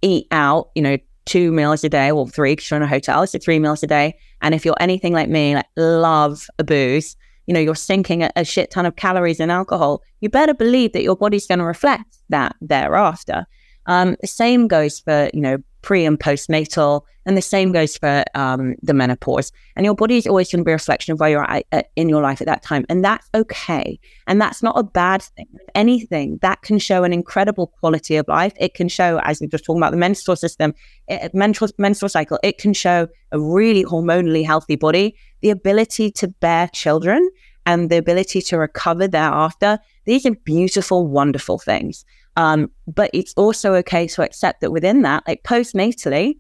[0.02, 3.28] eat out, you know two meals a day or three because you're in a hotel,
[3.28, 4.18] so three meals a day.
[4.42, 8.32] And if you're anything like me, like love a booze, you know, you're sinking a,
[8.36, 11.66] a shit ton of calories in alcohol, you better believe that your body's going to
[11.66, 13.46] reflect that thereafter.
[13.86, 18.24] Um, the same goes for, you know, pre and postnatal, and the same goes for
[18.36, 19.52] um, the menopause.
[19.76, 21.92] And your body is always going to be a reflection of where you're at, at,
[21.98, 22.86] in your life at that time.
[22.88, 24.00] And that's okay.
[24.28, 25.48] And that's not a bad thing.
[25.54, 28.54] If anything, that can show an incredible quality of life.
[28.58, 30.74] It can show, as we are just talking about the menstrual system,
[31.10, 36.30] it, menstrual, menstrual cycle, it can show a really hormonally healthy body, the ability to
[36.30, 37.30] bear children
[37.66, 39.80] and the ability to recover thereafter.
[40.06, 42.06] These are beautiful, wonderful things.
[42.38, 46.38] Um, but it's also okay to accept that within that, like postnatally,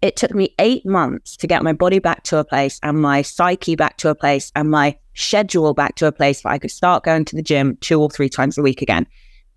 [0.00, 3.20] it took me eight months to get my body back to a place and my
[3.22, 6.70] psyche back to a place and my schedule back to a place where I could
[6.70, 9.06] start going to the gym two or three times a week again.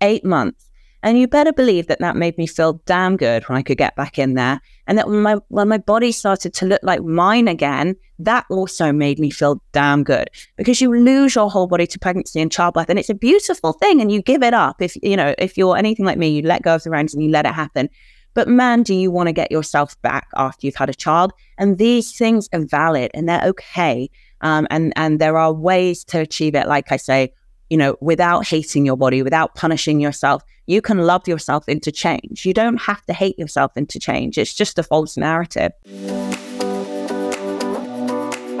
[0.02, 0.68] Eight months.
[1.02, 3.96] And you better believe that that made me feel damn good when I could get
[3.96, 4.60] back in there.
[4.86, 8.92] And that when my, when my body started to look like mine again, that also
[8.92, 12.88] made me feel damn good because you lose your whole body to pregnancy and childbirth.
[12.88, 14.00] And it's a beautiful thing.
[14.00, 14.80] And you give it up.
[14.80, 17.22] If, you know, if you're anything like me, you let go of the reins and
[17.22, 17.88] you let it happen.
[18.34, 21.32] But man, do you want to get yourself back after you've had a child?
[21.58, 24.08] And these things are valid and they're okay.
[24.40, 26.66] Um, and, and there are ways to achieve it.
[26.66, 27.32] Like I say,
[27.72, 32.44] you know, without hating your body, without punishing yourself, you can love yourself into change.
[32.44, 34.36] You don't have to hate yourself into change.
[34.36, 35.72] It's just a false narrative.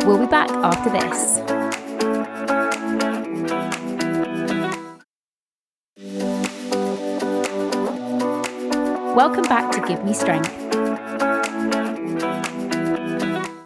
[0.06, 1.40] We'll be back after this.
[9.14, 10.81] Welcome back to Give Me Strength.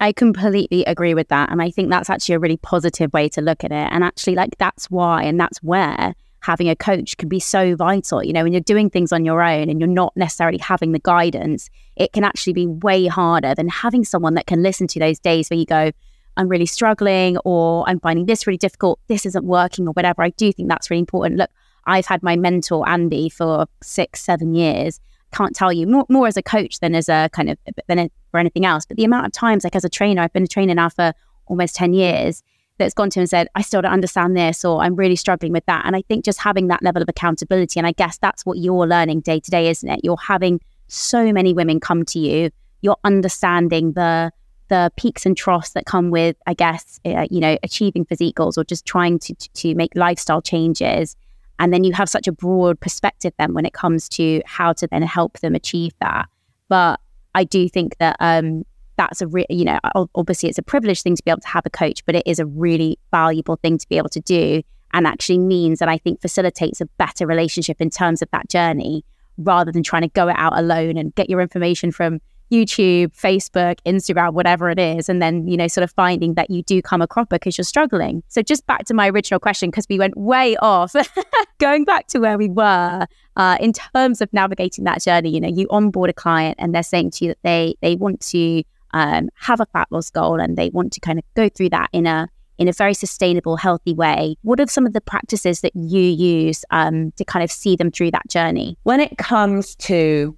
[0.01, 1.51] I completely agree with that.
[1.51, 3.89] And I think that's actually a really positive way to look at it.
[3.91, 8.23] And actually, like, that's why and that's where having a coach can be so vital.
[8.23, 11.01] You know, when you're doing things on your own and you're not necessarily having the
[11.01, 15.19] guidance, it can actually be way harder than having someone that can listen to those
[15.19, 15.91] days where you go,
[16.37, 20.23] I'm really struggling or I'm finding this really difficult, this isn't working or whatever.
[20.23, 21.39] I do think that's really important.
[21.39, 21.51] Look,
[21.87, 25.01] I've had my mentor, Andy, for six, seven years
[25.37, 28.11] can't tell you more, more as a coach than as a kind of than a,
[28.31, 28.87] for anything else.
[28.87, 31.13] But the amount of times, like as a trainer, I've been a trainer now for
[31.47, 32.43] almost 10 years
[32.79, 35.65] that's gone to and said, I still don't understand this, or I'm really struggling with
[35.67, 35.85] that.
[35.87, 38.87] And I think just having that level of accountability, and I guess that's what you're
[38.87, 40.01] learning day to day, isn't it?
[40.03, 42.51] You're having so many women come to you,
[42.83, 44.31] you're understanding the
[44.69, 48.59] the peaks and troughs that come with, I guess, uh, you know, achieving physique goals
[48.59, 51.15] or just trying to, to, to make lifestyle changes
[51.59, 54.87] and then you have such a broad perspective then when it comes to how to
[54.87, 56.29] then help them achieve that.
[56.69, 57.01] But
[57.35, 58.65] I do think that um,
[58.97, 59.79] that's a re- you know
[60.15, 62.39] obviously it's a privileged thing to be able to have a coach, but it is
[62.39, 66.21] a really valuable thing to be able to do, and actually means that I think
[66.21, 69.05] facilitates a better relationship in terms of that journey
[69.39, 73.79] rather than trying to go it out alone and get your information from YouTube, Facebook,
[73.87, 77.03] Instagram, whatever it is, and then, you know, sort of finding that you do come
[77.03, 78.23] a cropper because you're struggling.
[78.29, 80.95] So just back to my original question, because we went way off,
[81.59, 83.07] going back to where we were
[83.37, 86.83] uh, in terms of navigating that journey, you know, you onboard a client and they're
[86.83, 90.57] saying to you that they they want to um, have a fat loss goal and
[90.57, 92.29] they want to kind of go through that in a
[92.59, 94.37] in a very sustainable, healthy way.
[94.43, 97.91] What are some of the practices that you use um, to kind of see them
[97.91, 98.79] through that journey?
[98.85, 100.37] When it comes to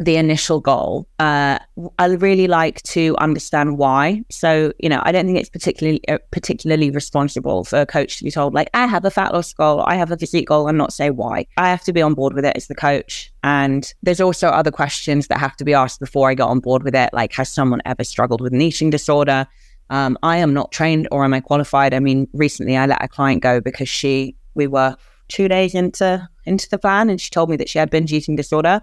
[0.00, 1.08] the initial goal.
[1.18, 1.58] Uh,
[1.98, 4.22] I really like to understand why.
[4.30, 8.24] So, you know, I don't think it's particularly uh, particularly responsible for a coach to
[8.24, 10.78] be told like, I have a fat loss goal, I have a physique goal, and
[10.78, 11.46] not say why.
[11.56, 13.32] I have to be on board with it as the coach.
[13.42, 16.84] And there's also other questions that have to be asked before I get on board
[16.84, 19.46] with it, like, has someone ever struggled with an eating disorder?
[19.90, 21.94] Um, I am not trained or am I qualified?
[21.94, 24.96] I mean, recently I let a client go because she, we were
[25.28, 28.36] two days into into the plan, and she told me that she had binge eating
[28.36, 28.80] disorder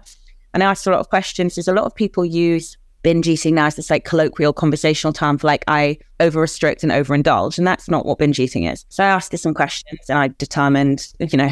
[0.54, 1.54] and I asked a lot of questions.
[1.54, 5.38] There's a lot of people use binge eating now as this like colloquial conversational term
[5.38, 7.56] for like I over restrict and overindulge.
[7.56, 8.84] And that's not what binge eating is.
[8.88, 11.50] So I asked her some questions and I determined, you know,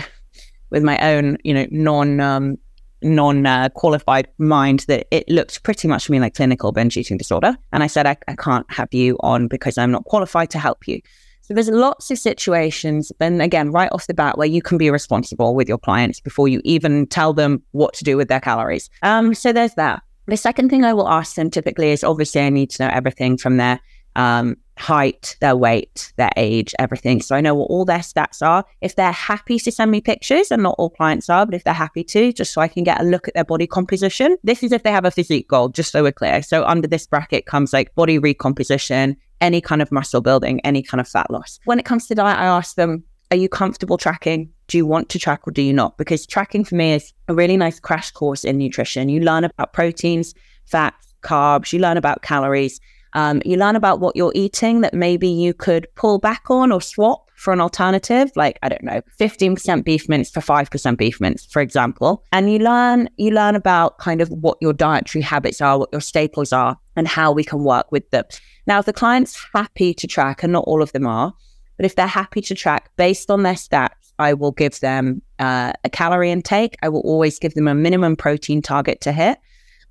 [0.71, 2.59] with my own, you know, non um,
[3.03, 7.19] non uh, qualified mind that it looked pretty much to me like clinical binge eating
[7.19, 7.57] disorder.
[7.73, 10.89] And I said, I, I can't have you on because I'm not qualified to help
[10.89, 11.01] you.
[11.47, 14.89] So there's lots of situations, and again, right off the bat, where you can be
[14.89, 18.89] responsible with your clients before you even tell them what to do with their calories.
[19.03, 20.03] Um, so there's that.
[20.27, 23.37] The second thing I will ask them typically is obviously I need to know everything
[23.37, 23.79] from their
[24.17, 27.21] um, height, their weight, their age, everything.
[27.21, 28.65] So I know what all their stats are.
[28.81, 31.75] If they're happy to send me pictures, and not all clients are, but if they're
[31.75, 34.39] happy to, just so I can get a look at their body composition.
[34.43, 36.43] This is if they have a physique goal, just so we're clear.
[36.43, 41.01] So under this bracket comes like body recomposition, any kind of muscle building, any kind
[41.01, 41.59] of fat loss.
[41.65, 44.51] When it comes to diet, I ask them, are you comfortable tracking?
[44.69, 45.99] Do you want to track or do you not?
[45.99, 49.09] Because tracking for me is a really nice crash course in nutrition.
[49.09, 50.35] You learn about proteins,
[50.67, 52.81] fats, carbs, you learn about calories,
[53.15, 56.81] um, you learn about what you're eating that maybe you could pull back on or
[56.81, 61.45] swap for an alternative, like I don't know, 15% beef mince for 5% beef mince,
[61.45, 62.25] for example.
[62.33, 66.01] And you learn you learn about kind of what your dietary habits are, what your
[66.01, 68.25] staples are, and how we can work with them.
[68.67, 71.35] Now, if the client's happy to track, and not all of them are,
[71.77, 75.73] but if they're happy to track based on their stats, I will give them uh,
[75.85, 76.77] a calorie intake.
[76.83, 79.37] I will always give them a minimum protein target to hit.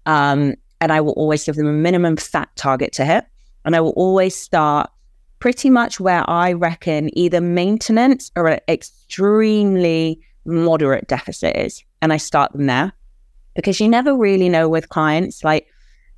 [0.08, 3.26] Um, and I will always give them a minimum fat target to hit.
[3.64, 4.90] And I will always start
[5.44, 11.84] pretty much where I reckon either maintenance or an extremely moderate deficit is.
[12.02, 12.94] And I start them there
[13.54, 15.68] because you never really know with clients, like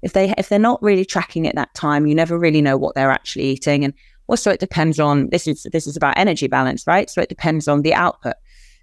[0.03, 2.93] if they if they're not really tracking at that time, you never really know what
[2.93, 3.83] they're actually eating.
[3.83, 3.95] And
[4.27, 7.09] also it depends on this is this is about energy balance, right?
[7.09, 8.35] So it depends on the output.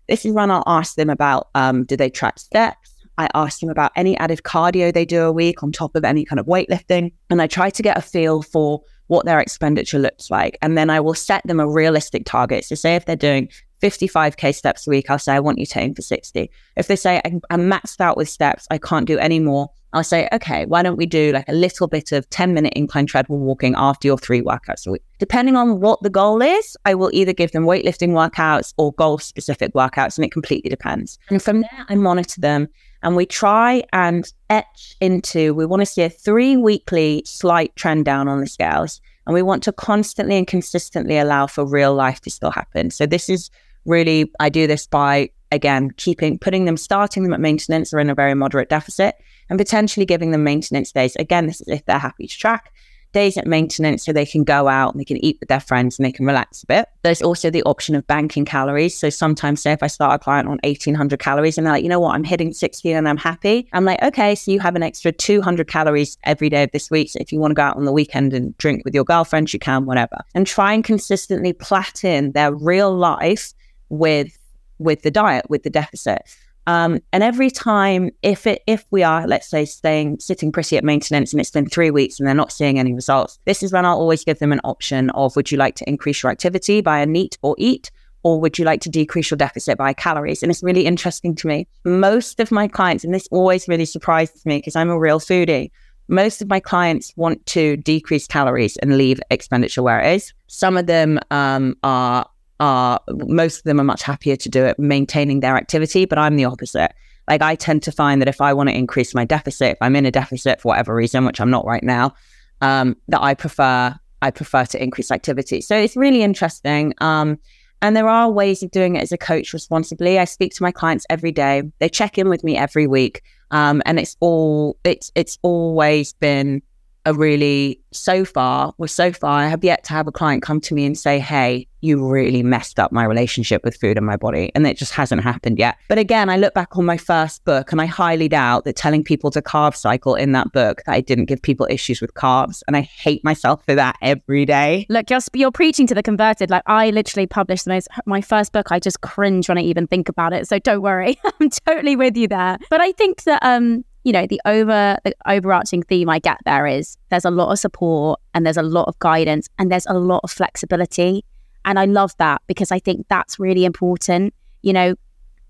[0.09, 2.82] This is when I'll ask them about um, do they track steps?
[3.23, 6.25] I ask them about any added cardio they do a week on top of any
[6.25, 7.13] kind of weightlifting.
[7.31, 10.59] And I try to get a feel for what their expenditure looks like.
[10.63, 12.65] And then I will set them a realistic target.
[12.65, 13.49] So, say if they're doing
[13.83, 16.51] 55K steps a week, I'll say, I want you to aim for 60.
[16.77, 20.29] If they say, I'm maxed out with steps, I can't do any more, I'll say,
[20.33, 23.75] okay, why don't we do like a little bit of 10 minute incline treadmill walking
[23.77, 25.03] after your three workouts a week?
[25.19, 29.19] Depending on what the goal is, I will either give them weightlifting workouts or goal
[29.19, 31.19] specific workouts, and it completely depends.
[31.29, 32.69] And from there, I monitor them
[33.03, 38.05] and we try and etch into, we want to see a three weekly slight trend
[38.05, 39.01] down on the scales.
[39.27, 42.91] And we want to constantly and consistently allow for real life to still happen.
[42.91, 43.51] So this is
[43.85, 48.11] really, I do this by, again, keeping, putting them, starting them at maintenance or in
[48.11, 49.17] a very moderate deficit
[49.51, 51.17] and potentially giving them maintenance days.
[51.17, 52.73] Again, this is if they're happy to track
[53.13, 55.99] days at maintenance so they can go out and they can eat with their friends
[55.99, 56.89] and they can relax a bit.
[57.03, 58.99] There's also the option of banking calories.
[58.99, 61.89] So sometimes, say, if I start a client on 1800 calories and they're like, you
[61.89, 64.83] know what, I'm hitting 60 and I'm happy, I'm like, okay, so you have an
[64.83, 67.11] extra 200 calories every day of this week.
[67.11, 69.53] So if you want to go out on the weekend and drink with your girlfriends,
[69.53, 70.19] you can, whatever.
[70.35, 73.53] And try and consistently plat in their real life
[73.93, 74.37] with
[74.79, 76.23] with the diet, with the deficit.
[76.67, 80.85] Um, and every time, if it if we are, let's say, staying sitting pretty at
[80.85, 83.85] maintenance and it's been three weeks and they're not seeing any results, this is when
[83.85, 87.01] I'll always give them an option of would you like to increase your activity by
[87.01, 87.91] a NEAT or EAT,
[88.23, 90.43] or would you like to decrease your deficit by calories?
[90.43, 91.67] And it's really interesting to me.
[91.85, 95.71] Most of my clients, and this always really surprises me because I'm a real foodie.
[96.09, 100.33] Most of my clients want to decrease calories and leave expenditure where it is.
[100.47, 102.27] Some of them um, are
[102.63, 106.37] are most of them are much happier to do it maintaining their activity, but I'm
[106.37, 106.93] the opposite.
[107.29, 109.97] Like I tend to find that if I want to increase my deficit, if I'm
[109.97, 112.15] in a deficit for whatever reason, which I'm not right now,
[112.61, 115.61] um, that I prefer I prefer to increase activity.
[115.61, 116.95] So it's really interesting.
[116.99, 117.41] Um,
[117.81, 120.21] and there are ways of doing it as a coach responsibly.
[120.21, 121.65] I speak to my clients every day.
[121.81, 123.23] They check in with me every week.
[123.51, 126.63] Um, and it's all it's it's always been
[127.05, 130.61] a really so far well so far i have yet to have a client come
[130.61, 134.17] to me and say hey you really messed up my relationship with food and my
[134.17, 135.77] body and it just hasn't happened yet.
[135.89, 139.05] But again i look back on my first book and i highly doubt that telling
[139.05, 142.63] people to carb cycle in that book that i didn't give people issues with carbs
[142.67, 144.87] and i hate myself for that every day.
[144.89, 146.51] Look you're, you're preaching to the converted.
[146.51, 149.87] Like i literally published the most my first book i just cringe when i even
[149.87, 151.19] think about it so don't worry.
[151.41, 152.59] I'm totally with you there.
[152.71, 156.67] But i think that um you know the over the overarching theme i get there
[156.67, 159.95] is there's a lot of support and there's a lot of guidance and there's a
[159.95, 161.25] lot of flexibility.
[161.65, 164.35] And i love that because i think that's really important.
[164.63, 164.95] You know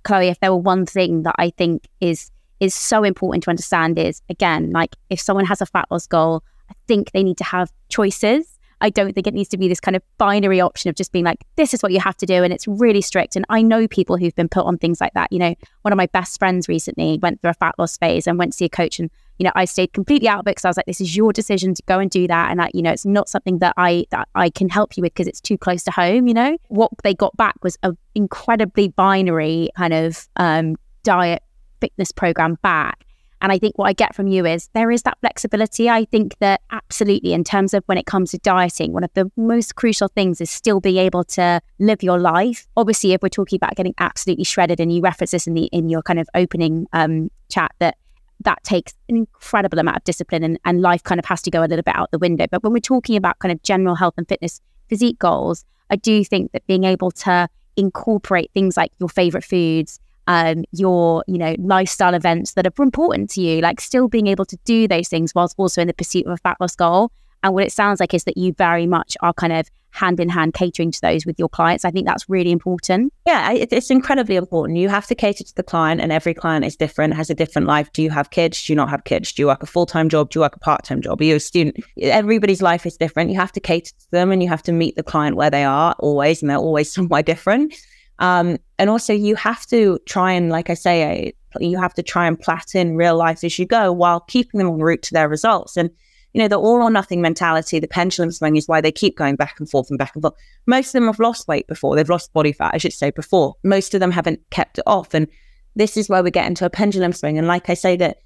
[0.04, 3.98] chloe if there were one thing that i think is is so important to understand
[3.98, 7.44] is again like if someone has a fat loss goal i think they need to
[7.44, 8.51] have choices
[8.82, 11.24] I don't think it needs to be this kind of binary option of just being
[11.24, 12.42] like, this is what you have to do.
[12.42, 13.36] And it's really strict.
[13.36, 15.32] And I know people who've been put on things like that.
[15.32, 18.38] You know, one of my best friends recently went through a fat loss phase and
[18.38, 18.98] went to see a coach.
[18.98, 21.16] And, you know, I stayed completely out of it because I was like, this is
[21.16, 22.50] your decision to go and do that.
[22.50, 25.14] And, that, you know, it's not something that I, that I can help you with
[25.14, 26.26] because it's too close to home.
[26.26, 30.74] You know, what they got back was an incredibly binary kind of um,
[31.04, 31.42] diet
[31.80, 33.06] fitness program back
[33.42, 35.90] And I think what I get from you is there is that flexibility.
[35.90, 39.30] I think that absolutely, in terms of when it comes to dieting, one of the
[39.36, 42.68] most crucial things is still being able to live your life.
[42.76, 45.88] Obviously, if we're talking about getting absolutely shredded, and you reference this in the in
[45.88, 47.96] your kind of opening um, chat, that
[48.44, 51.60] that takes an incredible amount of discipline and, and life kind of has to go
[51.60, 52.46] a little bit out the window.
[52.50, 56.24] But when we're talking about kind of general health and fitness physique goals, I do
[56.24, 61.54] think that being able to incorporate things like your favorite foods, um, your you know
[61.58, 65.35] lifestyle events that are important to you like still being able to do those things
[65.35, 67.10] whilst also in the pursuit of a fat loss goal
[67.42, 70.29] and what it sounds like is that you very much are kind of hand in
[70.29, 71.85] hand catering to those with your clients.
[71.85, 73.12] I think that's really important.
[73.27, 74.79] Yeah, it's incredibly important.
[74.79, 77.68] You have to cater to the client, and every client is different, has a different
[77.68, 77.92] life.
[77.92, 78.64] Do you have kids?
[78.64, 79.33] Do you not have kids?
[79.33, 80.31] Do you work a full time job?
[80.31, 81.20] Do you work a part time job?
[81.20, 81.77] Are you a student?
[82.00, 83.31] Everybody's life is different.
[83.31, 85.64] You have to cater to them and you have to meet the client where they
[85.64, 87.75] are always, and they're always somewhere different.
[88.19, 92.27] Um, and also, you have to try and, like I say, you have to try
[92.27, 95.29] and plat in real life as you go while keeping them en route to their
[95.29, 95.77] results.
[95.77, 95.90] And,
[96.33, 99.37] you know, the all or nothing mentality, the pendulum swing is why they keep going
[99.37, 100.35] back and forth and back and forth.
[100.67, 101.94] Most of them have lost weight before.
[101.94, 103.54] They've lost body fat, I should say, before.
[103.65, 105.15] Most of them haven't kept it off.
[105.15, 105.27] And
[105.75, 107.38] this is where we get into a pendulum swing.
[107.38, 108.19] And like I say, that,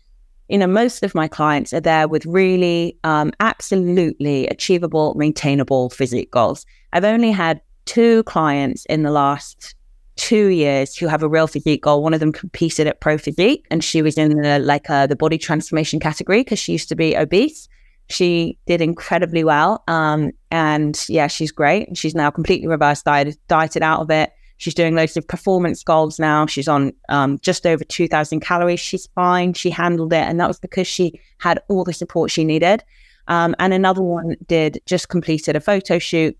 [0.49, 6.31] you know, most of my clients are there with really um, absolutely achievable, maintainable physique
[6.31, 6.67] goals.
[6.93, 9.76] I've only had two clients in the last
[10.17, 12.03] two years who have a real physique goal.
[12.03, 15.17] One of them competed at Pro Physique and she was in the like uh, the
[15.17, 17.69] body transformation category because she used to be obese.
[18.09, 19.83] She did incredibly well.
[19.89, 21.97] Um, and yeah, she's great.
[21.97, 24.33] She's now completely reversed dieted, dieted out of it.
[24.59, 26.47] She's doing loads of performance goals now.
[26.47, 28.81] She's on um, just over 2,000 calories.
[28.81, 29.53] She's fine.
[29.53, 30.23] She handled it.
[30.23, 32.83] And that was because she had all the support she needed.
[33.29, 36.39] Um, and another one did just completed a photo shoot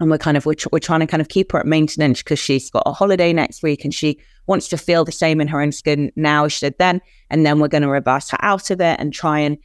[0.00, 2.38] and we're kind of we're, we're trying to kind of keep her at maintenance because
[2.38, 5.60] she's got a holiday next week and she wants to feel the same in her
[5.60, 8.70] own skin now as she did then and then we're going to reverse her out
[8.70, 9.58] of it and try and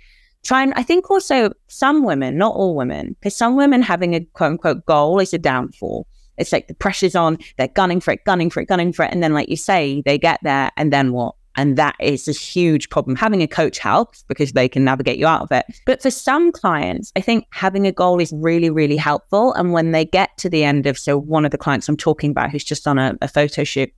[0.43, 4.21] try and i think also some women not all women because some women having a
[4.33, 6.07] quote unquote goal is a downfall.
[6.35, 9.11] It's like the pressure's on they're gunning for it gunning for it gunning for it
[9.11, 12.31] and then like you say they get there and then what and that is a
[12.31, 13.15] huge problem.
[13.15, 15.65] Having a coach helps because they can navigate you out of it.
[15.85, 19.53] But for some clients, I think having a goal is really, really helpful.
[19.53, 22.31] And when they get to the end of, so one of the clients I'm talking
[22.31, 23.91] about who's just on a, a photo shoot,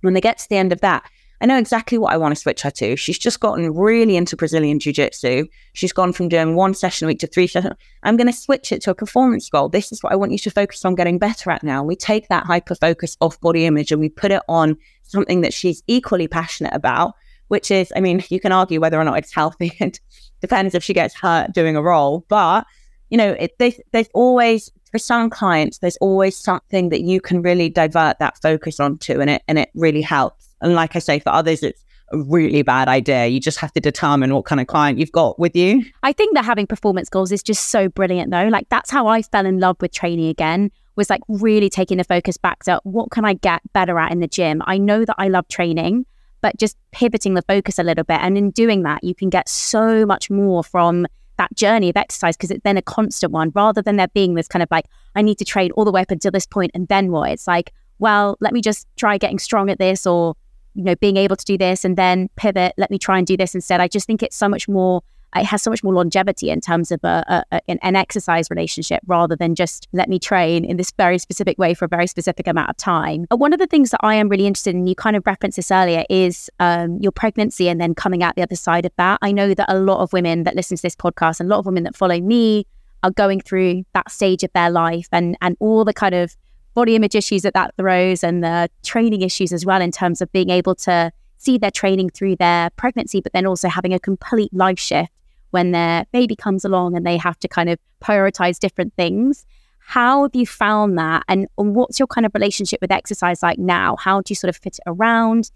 [0.00, 1.08] when they get to the end of that,
[1.44, 2.96] I know exactly what I want to switch her to.
[2.96, 5.44] She's just gotten really into Brazilian Jiu Jitsu.
[5.74, 7.74] She's gone from doing one session a week to three sessions.
[8.02, 9.68] I'm going to switch it to a performance goal.
[9.68, 11.84] This is what I want you to focus on getting better at now.
[11.84, 15.52] We take that hyper focus off body image and we put it on something that
[15.52, 17.12] she's equally passionate about,
[17.48, 19.76] which is, I mean, you can argue whether or not it's healthy.
[19.80, 20.00] It
[20.40, 22.24] depends if she gets hurt doing a role.
[22.28, 22.66] But,
[23.10, 27.42] you know, it, there's, there's always, for some clients, there's always something that you can
[27.42, 30.53] really divert that focus onto and it, and it really helps.
[30.64, 33.26] And like I say, for others, it's a really bad idea.
[33.26, 35.84] You just have to determine what kind of client you've got with you.
[36.02, 38.48] I think that having performance goals is just so brilliant, though.
[38.48, 42.04] Like, that's how I fell in love with training again, was like really taking the
[42.04, 44.62] focus back to what can I get better at in the gym?
[44.66, 46.06] I know that I love training,
[46.40, 48.20] but just pivoting the focus a little bit.
[48.20, 51.06] And in doing that, you can get so much more from
[51.36, 54.46] that journey of exercise because it's then a constant one rather than there being this
[54.46, 56.86] kind of like, I need to train all the way up until this point and
[56.88, 57.30] then what?
[57.30, 60.34] It's like, well, let me just try getting strong at this or
[60.74, 63.36] you know, being able to do this and then pivot, let me try and do
[63.36, 63.80] this instead.
[63.80, 65.02] I just think it's so much more,
[65.36, 69.00] it has so much more longevity in terms of a, a, an, an, exercise relationship
[69.06, 72.46] rather than just let me train in this very specific way for a very specific
[72.46, 73.26] amount of time.
[73.30, 75.70] One of the things that I am really interested in, you kind of referenced this
[75.70, 79.18] earlier, is um, your pregnancy and then coming out the other side of that.
[79.22, 81.60] I know that a lot of women that listen to this podcast and a lot
[81.60, 82.66] of women that follow me
[83.04, 86.34] are going through that stage of their life and and all the kind of
[86.74, 90.30] body image issues that that throws and the training issues as well in terms of
[90.32, 94.52] being able to see their training through their pregnancy, but then also having a complete
[94.52, 95.10] life shift
[95.50, 99.46] when their baby comes along and they have to kind of prioritize different things.
[99.78, 101.24] How have you found that?
[101.28, 103.96] And what's your kind of relationship with exercise like now?
[103.96, 105.50] How do you sort of fit it around?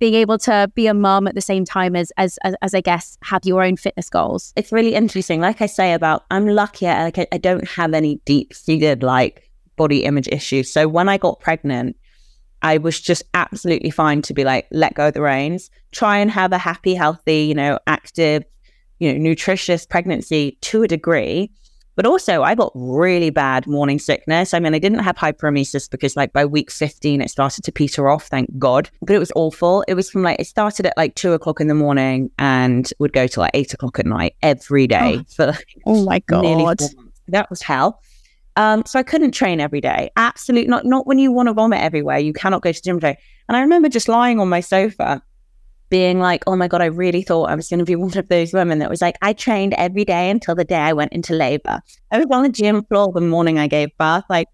[0.00, 2.80] being able to be a mum at the same time as, as as as, I
[2.80, 4.52] guess have your own fitness goals.
[4.56, 5.40] It's really interesting.
[5.40, 6.86] Like I say about I'm lucky.
[6.86, 10.72] Like I, I don't have any deep seated like body image issues.
[10.72, 11.96] So when I got pregnant,
[12.62, 16.30] I was just absolutely fine to be like, let go of the reins, try and
[16.30, 18.44] have a happy, healthy, you know, active,
[18.98, 21.50] you know, nutritious pregnancy to a degree.
[21.96, 24.52] But also, I got really bad morning sickness.
[24.52, 28.08] I mean, I didn't have hyperemesis because, like, by week 15, it started to peter
[28.08, 28.90] off, thank God.
[29.02, 29.84] But it was awful.
[29.86, 33.12] It was from like, it started at like two o'clock in the morning and would
[33.12, 35.24] go to like eight o'clock at night every day oh.
[35.28, 36.78] for like, oh my God.
[37.28, 38.02] That was hell.
[38.56, 40.10] Um, so I couldn't train every day.
[40.16, 40.84] Absolutely not.
[40.84, 42.18] Not when you want to vomit everywhere.
[42.18, 43.18] You cannot go to the gym day.
[43.48, 45.22] And I remember just lying on my sofa
[45.90, 48.28] being like, oh my God, I really thought I was going to be one of
[48.28, 51.34] those women that was like, I trained every day until the day I went into
[51.34, 51.80] labor.
[52.10, 54.24] I was on the gym floor the morning I gave birth.
[54.28, 54.48] Like,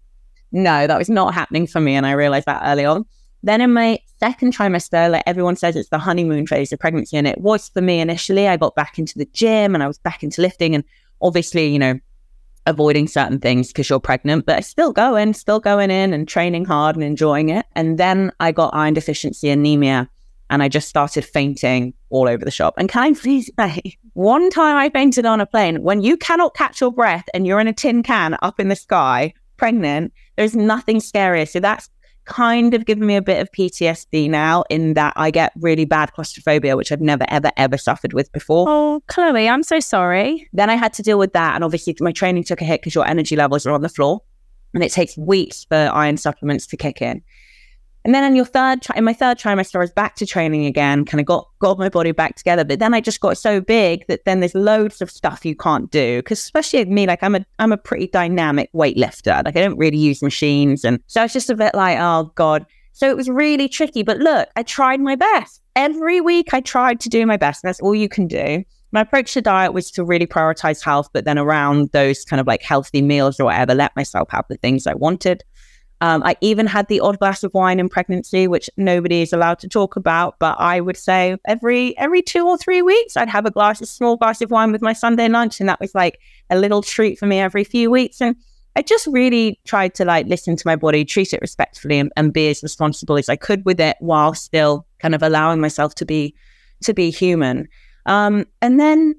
[0.51, 1.95] no, that was not happening for me.
[1.95, 3.05] And I realized that early on.
[3.43, 7.17] Then in my second trimester, like everyone says it's the honeymoon phase of pregnancy.
[7.17, 8.47] And it was for me initially.
[8.47, 10.83] I got back into the gym and I was back into lifting and
[11.21, 11.99] obviously, you know,
[12.65, 16.95] avoiding certain things because you're pregnant, but still going, still going in and training hard
[16.95, 17.65] and enjoying it.
[17.75, 20.09] And then I got iron deficiency anemia
[20.49, 22.73] and I just started fainting all over the shop.
[22.77, 26.53] And can I please say, one time I fainted on a plane, when you cannot
[26.53, 30.55] catch your breath and you're in a tin can up in the sky, pregnant, there's
[30.55, 31.47] nothing scarier.
[31.47, 31.89] So that's
[32.25, 36.13] kind of given me a bit of PTSD now in that I get really bad
[36.13, 38.65] claustrophobia, which I've never, ever, ever suffered with before.
[38.69, 40.47] Oh, Chloe, I'm so sorry.
[40.53, 41.55] Then I had to deal with that.
[41.55, 44.21] And obviously, my training took a hit because your energy levels are on the floor
[44.73, 47.21] and it takes weeks for iron supplements to kick in.
[48.03, 51.05] And then in your third, in my third trimester, I was back to training again,
[51.05, 52.63] kind of got got my body back together.
[52.63, 55.91] But then I just got so big that then there's loads of stuff you can't
[55.91, 56.19] do.
[56.19, 59.45] Because especially me, like I'm a I'm a pretty dynamic weightlifter.
[59.45, 62.65] Like I don't really use machines, and so it's just a bit like, oh god.
[62.93, 64.03] So it was really tricky.
[64.03, 66.53] But look, I tried my best every week.
[66.53, 67.63] I tried to do my best.
[67.63, 68.63] And that's all you can do.
[68.93, 72.47] My approach to diet was to really prioritize health, but then around those kind of
[72.47, 75.43] like healthy meals or whatever, let myself have the things I wanted.
[76.01, 79.59] Um, I even had the odd glass of wine in pregnancy, which nobody is allowed
[79.59, 80.35] to talk about.
[80.39, 83.85] But I would say every every two or three weeks, I'd have a glass, a
[83.85, 87.19] small glass of wine with my Sunday lunch, and that was like a little treat
[87.19, 88.19] for me every few weeks.
[88.19, 88.35] And
[88.75, 92.33] I just really tried to like listen to my body, treat it respectfully, and, and
[92.33, 96.05] be as responsible as I could with it, while still kind of allowing myself to
[96.05, 96.33] be
[96.83, 97.67] to be human.
[98.07, 99.15] Um, and then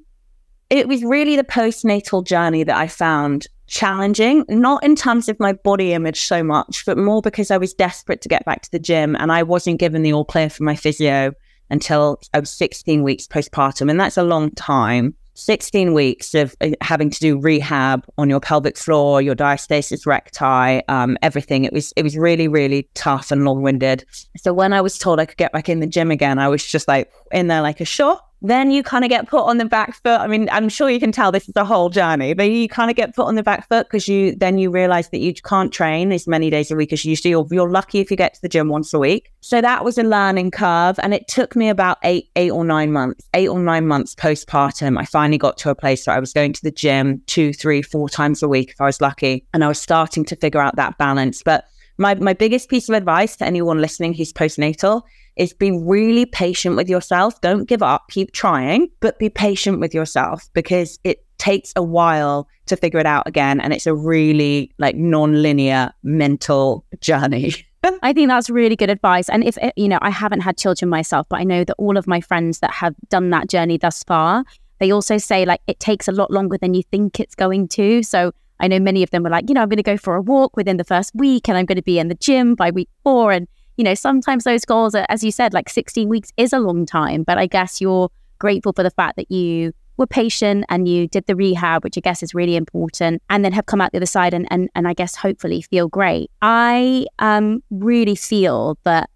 [0.68, 5.54] it was really the postnatal journey that I found challenging, not in terms of my
[5.54, 8.78] body image so much, but more because I was desperate to get back to the
[8.78, 11.32] gym and I wasn't given the all clear from my physio
[11.70, 13.90] until I was 16 weeks postpartum.
[13.90, 15.14] And that's a long time.
[15.34, 20.86] 16 weeks of uh, having to do rehab on your pelvic floor, your diastasis recti,
[20.88, 21.64] um, everything.
[21.64, 24.04] It was it was really really tough and long winded.
[24.36, 26.62] So when I was told I could get back in the gym again, I was
[26.62, 29.64] just like in there like a shot then you kind of get put on the
[29.64, 30.20] back foot.
[30.20, 32.90] I mean, I'm sure you can tell this is a whole journey, but you kind
[32.90, 35.72] of get put on the back foot because you then you realize that you can't
[35.72, 37.28] train as many days a week as you used to.
[37.28, 39.32] You're, you're lucky if you get to the gym once a week.
[39.40, 42.93] So that was a learning curve, and it took me about eight, eight or nine
[42.93, 44.99] months, eight or nine months postpartum.
[44.99, 47.82] I finally got to a place where I was going to the gym two, three,
[47.82, 50.76] four times a week if I was lucky, and I was starting to figure out
[50.76, 51.43] that balance.
[51.45, 51.64] But
[51.99, 55.03] my my biggest piece of advice to anyone listening who's postnatal
[55.37, 57.41] is be really patient with yourself.
[57.41, 62.49] Don't give up, keep trying, but be patient with yourself because it takes a while
[62.66, 63.61] to figure it out again.
[63.61, 67.55] And it's a really like non-linear mental journey.
[68.03, 69.28] I think that's really good advice.
[69.28, 72.07] And if, you know, I haven't had children myself, but I know that all of
[72.07, 74.45] my friends that have done that journey thus far,
[74.78, 78.05] they also say like it takes a lot longer than you think it's going to.
[78.05, 80.14] So I know many of them were like, you know, I'm going to go for
[80.14, 82.70] a walk within the first week and I'm going to be in the gym by
[82.70, 83.33] week four.
[83.33, 86.58] And you know, sometimes those goals are, as you said, like 16 weeks is a
[86.58, 90.88] long time, but I guess you're grateful for the fact that you were patient and
[90.88, 93.92] you did the rehab, which I guess is really important, and then have come out
[93.92, 96.30] the other side and and, and I guess hopefully feel great.
[96.40, 99.10] I um really feel that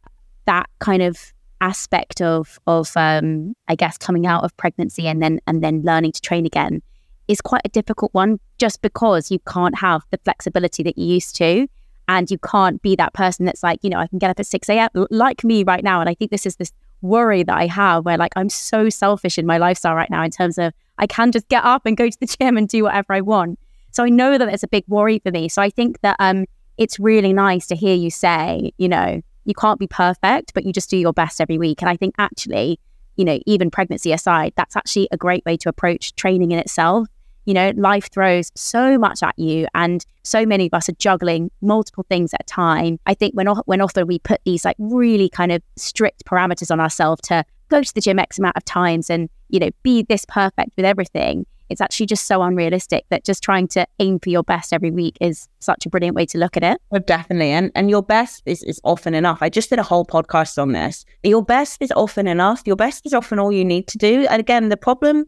[0.47, 5.41] that kind of aspect of of um I guess coming out of pregnancy and then
[5.47, 6.83] and then learning to train again
[7.29, 11.35] is quite a difficult one just because you can't have the flexibility that you used
[11.37, 11.67] to
[12.09, 14.47] and you can't be that person that's like, you know, I can get up at
[14.47, 14.89] 6 a.m.
[15.11, 16.01] like me right now.
[16.01, 19.39] And I think this is this worry that I have where like I'm so selfish
[19.39, 22.09] in my lifestyle right now in terms of I can just get up and go
[22.09, 23.59] to the gym and do whatever I want.
[23.91, 25.49] So I know that it's a big worry for me.
[25.49, 26.47] So I think that um
[26.77, 30.73] it's really nice to hear you say, you know, you can't be perfect, but you
[30.73, 31.81] just do your best every week.
[31.81, 32.79] And I think actually,
[33.17, 37.09] you know, even pregnancy aside, that's actually a great way to approach training in itself
[37.47, 41.51] you know, life throws so much at you, and so many of us are juggling
[41.63, 42.99] multiple things at a time.
[43.07, 46.81] I think when when often we put these like really kind of strict parameters on
[46.81, 50.25] ourselves to go to the gym X amount of times and you know be this
[50.29, 54.43] perfect with everything, it's actually just so unrealistic that just trying to aim for your
[54.43, 56.81] best every week is such a brilliant way to look at it.
[56.93, 57.51] Oh, definitely.
[57.51, 59.39] And and your best is, is often enough.
[59.41, 61.05] I just did a whole podcast on this.
[61.23, 62.63] Your best is often enough.
[62.67, 64.27] Your best is often all you need to do.
[64.29, 65.27] And again, the problem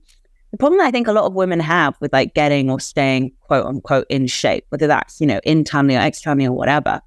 [0.50, 3.32] the problem that I think a lot of women have with like getting or staying
[3.40, 7.00] quote unquote in shape, whether that's, you know, internally or externally or whatever,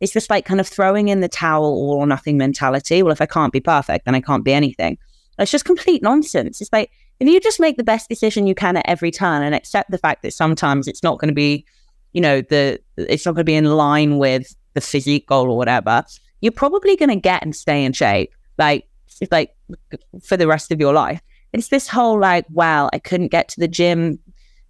[0.00, 3.02] it's just like kind of throwing in the towel all or nothing mentality.
[3.02, 4.98] Well, if I can't be perfect, then I can't be anything.
[5.38, 6.60] It's just complete nonsense.
[6.60, 6.90] It's like
[7.20, 9.98] if you just make the best decision you can at every turn and accept the
[9.98, 11.64] fact that sometimes it's not going to be,
[12.12, 15.56] you know, the it's not going to be in line with the physique goal or
[15.56, 16.04] whatever,
[16.40, 18.32] you're probably going to get and stay in shape.
[18.58, 18.86] Like
[19.30, 19.56] like
[20.22, 21.20] for the rest of your life.
[21.54, 24.18] It's this whole like, wow, I couldn't get to the gym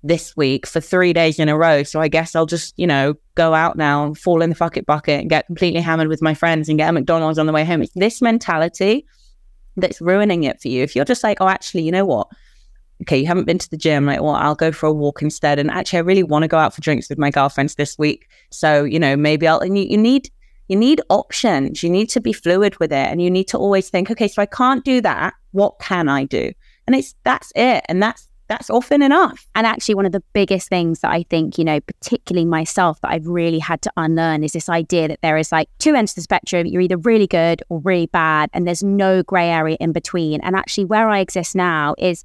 [0.03, 1.82] this week for three days in a row.
[1.82, 4.76] So I guess I'll just, you know, go out now and fall in the fuck
[4.76, 7.55] it bucket and get completely hammered with my friends and get a McDonald's on the
[7.55, 7.80] way home.
[7.80, 9.07] It's this mentality
[9.78, 10.82] that's ruining it for you.
[10.82, 12.28] If you're just like, oh, actually, you know what?
[13.01, 14.05] Okay, you haven't been to the gym.
[14.05, 15.59] Like, well, I'll go for a walk instead.
[15.59, 18.28] And actually, I really want to go out for drinks with my girlfriends this week.
[18.51, 20.28] So, you know, maybe I'll, and you, you need,
[20.68, 21.82] you need options.
[21.82, 23.09] You need to be fluid with it.
[23.09, 25.32] And you need to always think, okay, so I can't do that.
[25.53, 26.53] What can I do?
[26.87, 27.85] And it's, that's it.
[27.89, 29.47] And that's, that's often enough.
[29.55, 33.11] And actually, one of the biggest things that I think, you know, particularly myself, that
[33.11, 36.16] I've really had to unlearn is this idea that there is like two ends of
[36.16, 36.66] the spectrum.
[36.66, 40.41] You're either really good or really bad, and there's no gray area in between.
[40.43, 42.24] And actually, where I exist now is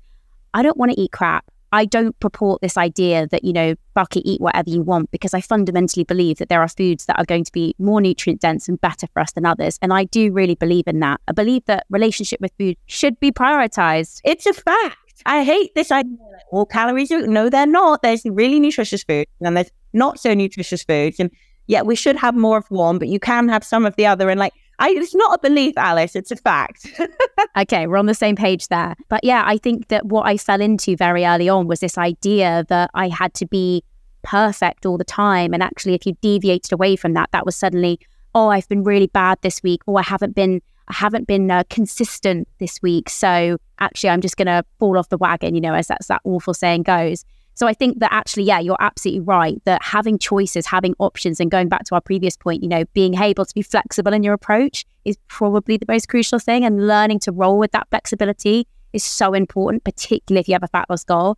[0.54, 1.46] I don't want to eat crap.
[1.72, 5.42] I don't purport this idea that, you know, bucket eat whatever you want because I
[5.42, 8.80] fundamentally believe that there are foods that are going to be more nutrient dense and
[8.82, 9.78] better for us than others.
[9.82, 11.22] And I do really believe in that.
[11.28, 14.22] I believe that relationship with food should be prioritized.
[14.24, 14.98] It's a fact.
[15.26, 16.18] I hate this idea
[16.52, 18.02] all calories are no, they're not.
[18.02, 21.20] There's really nutritious food and there's not so nutritious foods.
[21.20, 21.30] And
[21.68, 24.30] yet we should have more of one, but you can have some of the other.
[24.30, 26.16] And like I, it's not a belief, Alice.
[26.16, 26.88] It's a fact.
[27.58, 28.96] okay, we're on the same page there.
[29.10, 32.66] But yeah, I think that what I fell into very early on was this idea
[32.70, 33.84] that I had to be
[34.24, 35.54] perfect all the time.
[35.54, 38.00] And actually, if you deviated away from that, that was suddenly,
[38.34, 41.64] oh, I've been really bad this week, or I haven't been, I haven't been uh,
[41.70, 43.10] consistent this week.
[43.10, 46.22] So actually, I'm just going to fall off the wagon, you know, as that's that
[46.24, 47.26] awful saying goes.
[47.60, 51.52] So I think that actually, yeah, you're absolutely right that having choices, having options, and
[51.52, 54.34] going back to our previous point, you know, being able to be flexible in your
[54.34, 56.64] approach is probably the most crucial thing.
[56.64, 60.70] And learning to roll with that flexibility is so important, particularly if you have a
[60.70, 61.38] fat loss goal.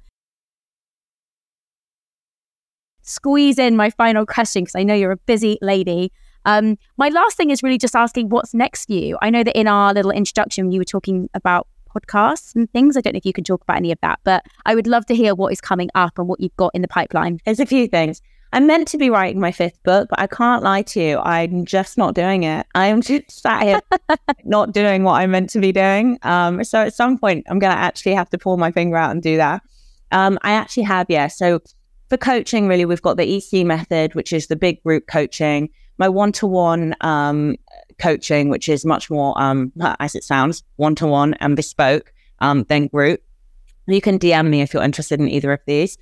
[3.02, 6.12] Squeeze in my final question because I know you're a busy lady.
[6.46, 9.18] Um, my last thing is really just asking what's next for you.
[9.24, 12.98] I know that in our little introduction, you were talking about podcasts and things.
[12.98, 15.06] I don't know if you can talk about any of that, but I would love
[15.08, 17.40] to hear what is coming up and what you've got in the pipeline.
[17.46, 18.22] There's a few things.
[18.54, 21.20] I'm meant to be writing my fifth book, but I can't lie to you.
[21.20, 22.68] I'm just not doing it.
[22.76, 23.82] I'm just sat here
[24.44, 26.20] not doing what I'm meant to be doing.
[26.24, 29.12] Um, so at some point, I'm going to actually have to pull my finger out
[29.12, 29.62] and do that.
[30.12, 31.28] Um, I actually have, yeah.
[31.28, 31.62] So
[32.10, 35.70] for coaching, really, we've got the EC method, which is the big group coaching.
[35.98, 36.94] My one to one
[38.02, 42.64] coaching, which is much more, um, as it sounds, one to one and bespoke um,
[42.70, 43.22] than group.
[43.88, 45.98] You can DM me if you're interested in either of these.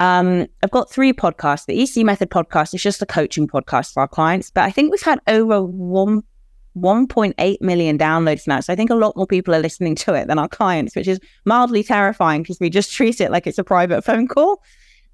[0.00, 1.66] Um, I've got three podcasts.
[1.66, 4.90] The EC Method podcast is just a coaching podcast for our clients, but I think
[4.90, 6.22] we've had over one
[6.76, 8.60] 1.8 million downloads now.
[8.60, 11.06] So I think a lot more people are listening to it than our clients, which
[11.06, 14.62] is mildly terrifying because we just treat it like it's a private phone call.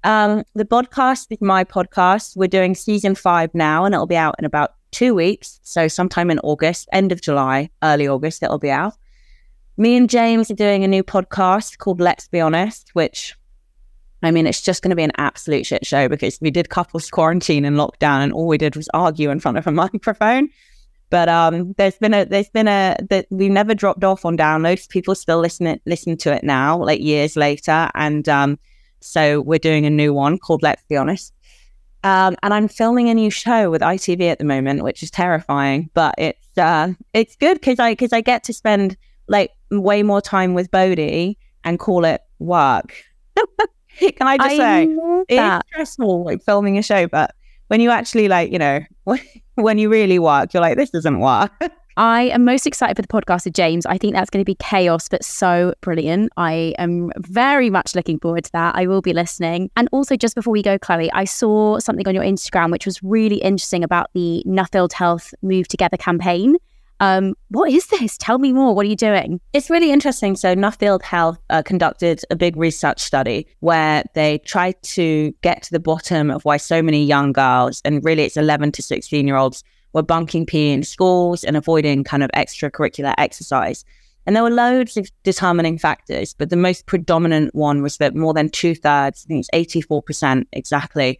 [0.03, 2.37] Um, the podcast is my podcast.
[2.37, 5.59] We're doing season five now, and it'll be out in about two weeks.
[5.63, 8.93] So, sometime in August, end of July, early August, it'll be out.
[9.77, 13.35] Me and James are doing a new podcast called Let's Be Honest, which
[14.21, 17.09] I mean, it's just going to be an absolute shit show because we did couples
[17.09, 20.49] quarantine and lockdown, and all we did was argue in front of a microphone.
[21.09, 24.87] But um, there's been a there's been a that we never dropped off on downloads.
[24.89, 28.59] People still listen listen to it now, like years later, and um,
[28.99, 31.33] so we're doing a new one called Let's Be Honest.
[32.03, 35.89] Um, and I'm filming a new show with ITV at the moment, which is terrifying,
[35.93, 38.95] but it's uh, it's good because I because I get to spend
[39.27, 42.93] like way more time with Bodhi and call it work.
[43.99, 44.97] Can I just I say
[45.27, 47.35] it's stressful like filming a show, but
[47.67, 48.79] when you actually like you know
[49.55, 51.51] when you really work, you're like this doesn't work.
[51.99, 53.85] I am most excited for the podcast with James.
[53.85, 56.31] I think that's going to be chaos, but so brilliant.
[56.37, 58.73] I am very much looking forward to that.
[58.77, 59.69] I will be listening.
[59.75, 63.03] And also, just before we go, Chloe, I saw something on your Instagram which was
[63.03, 66.55] really interesting about the Nuffield Health Move Together campaign.
[67.01, 68.17] Um, what is this?
[68.17, 68.73] Tell me more.
[68.73, 69.41] What are you doing?
[69.51, 70.37] It's really interesting.
[70.37, 75.71] So, Nuffield Health uh, conducted a big research study where they tried to get to
[75.71, 79.35] the bottom of why so many young girls, and really it's 11 to 16 year
[79.35, 83.85] olds, were bunking PE in schools and avoiding kind of extracurricular exercise.
[84.25, 88.33] And there were loads of determining factors, but the most predominant one was that more
[88.33, 91.19] than two thirds, I think it's 84% exactly,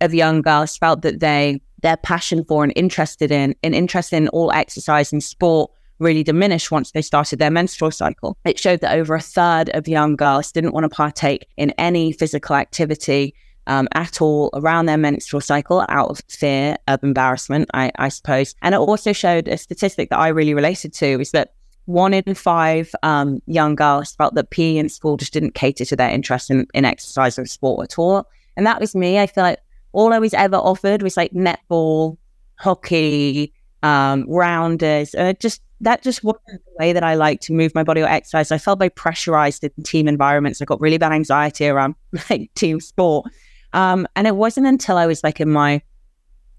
[0.00, 4.28] of young girls felt that they their passion for and interested in and interest in
[4.28, 8.36] all exercise and sport really diminished once they started their menstrual cycle.
[8.44, 12.10] It showed that over a third of young girls didn't want to partake in any
[12.10, 13.34] physical activity
[13.66, 18.54] um, at all around their menstrual cycle out of fear of embarrassment, I, I suppose.
[18.62, 21.54] And it also showed a statistic that I really related to is that
[21.86, 25.96] one in five um, young girls felt that PE in school just didn't cater to
[25.96, 28.26] their interest in, in exercise or sport at all.
[28.56, 29.18] And that was me.
[29.18, 29.58] I feel like
[29.92, 32.16] all I was ever offered was like netball,
[32.58, 33.52] hockey,
[33.82, 37.74] um, rounders, and it just that just wasn't the way that I like to move
[37.74, 38.50] my body or exercise.
[38.50, 40.62] I felt very pressurized in team environments.
[40.62, 41.94] I got really bad anxiety around
[42.30, 43.30] like team sport.
[43.74, 45.82] Um, and it wasn't until I was like in my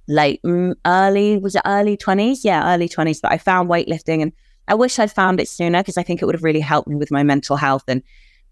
[0.07, 2.39] late, mm, early, was it early 20s?
[2.43, 4.21] Yeah, early 20s that I found weightlifting.
[4.21, 4.31] And
[4.67, 6.95] I wish I'd found it sooner because I think it would have really helped me
[6.95, 8.03] with my mental health and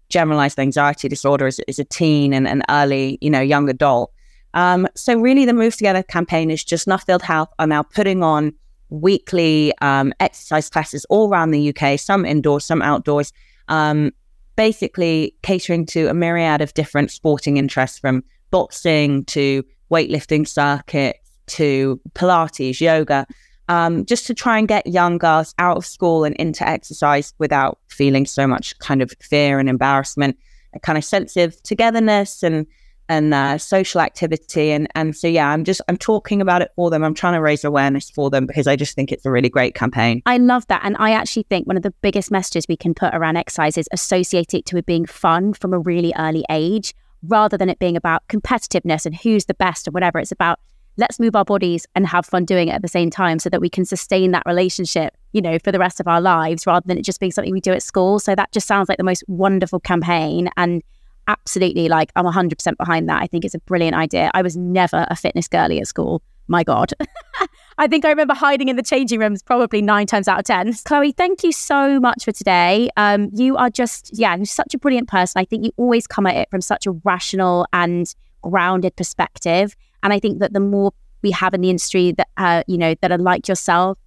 [0.08, 4.12] generalized anxiety disorder as, as a teen and an early, you know, young adult.
[4.54, 8.52] Um, so really the Move Together campaign is just Nuffield Health are now putting on
[8.90, 13.32] weekly um, exercise classes all around the UK, some indoors, some outdoors,
[13.68, 14.12] um,
[14.56, 18.22] basically catering to a myriad of different sporting interests from
[18.54, 21.16] boxing to weightlifting circuit
[21.48, 23.26] to Pilates, yoga,
[23.68, 27.80] um, just to try and get young girls out of school and into exercise without
[27.88, 30.38] feeling so much kind of fear and embarrassment,
[30.72, 32.64] a kind of sense of togetherness and
[33.08, 34.70] and uh, social activity.
[34.70, 37.02] And and so yeah, I'm just I'm talking about it for them.
[37.02, 39.74] I'm trying to raise awareness for them because I just think it's a really great
[39.74, 40.22] campaign.
[40.26, 43.12] I love that, and I actually think one of the biggest messages we can put
[43.12, 46.94] around exercise is associate it to it being fun from a really early age,
[47.28, 50.18] rather than it being about competitiveness and who's the best or whatever.
[50.18, 50.60] It's about
[50.96, 53.60] let's move our bodies and have fun doing it at the same time so that
[53.60, 56.98] we can sustain that relationship, you know, for the rest of our lives rather than
[56.98, 58.18] it just being something we do at school.
[58.18, 60.50] So that just sounds like the most wonderful campaign.
[60.56, 60.82] And
[61.26, 63.22] absolutely like I'm 100% behind that.
[63.22, 64.30] I think it's a brilliant idea.
[64.34, 66.22] I was never a fitness girly at school.
[66.48, 66.92] My God.
[67.78, 70.74] I think I remember hiding in the changing rooms probably nine times out of 10.
[70.84, 72.88] Chloe, thank you so much for today.
[72.96, 75.40] Um, you are just, yeah, you're such a brilliant person.
[75.40, 79.74] I think you always come at it from such a rational and grounded perspective.
[80.02, 80.92] And I think that the more
[81.22, 83.98] we have in the industry that, uh, you know, that are like yourself,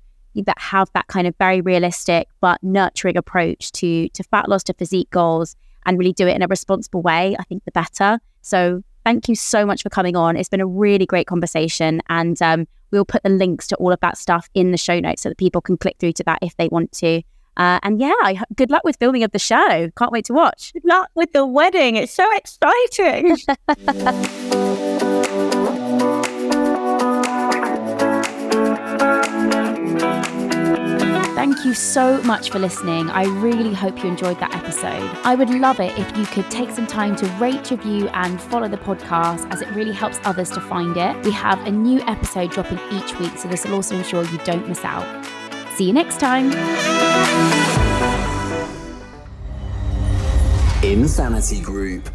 [0.46, 4.74] that have that kind of very realistic but nurturing approach to to fat loss, to
[4.74, 8.20] physique goals, and really do it in a responsible way, I think the better.
[8.42, 10.36] So thank you so much for coming on.
[10.36, 12.02] It's been a really great conversation.
[12.10, 15.22] And um, we'll put the links to all of that stuff in the show notes
[15.22, 17.22] so that people can click through to that if they want to.
[17.56, 19.90] Uh, and yeah, I, good luck with filming of the show.
[19.98, 20.74] Can't wait to watch.
[20.74, 21.96] Good luck with the wedding.
[21.96, 23.38] It's so exciting.
[31.38, 33.12] Thank you so much for listening.
[33.12, 35.04] I really hope you enjoyed that episode.
[35.24, 38.68] I would love it if you could take some time to rate, review, and follow
[38.68, 41.16] the podcast as it really helps others to find it.
[41.24, 44.68] We have a new episode dropping each week, so this will also ensure you don't
[44.68, 45.06] miss out.
[45.76, 46.52] See you next time.
[50.82, 52.10] Insanity Group.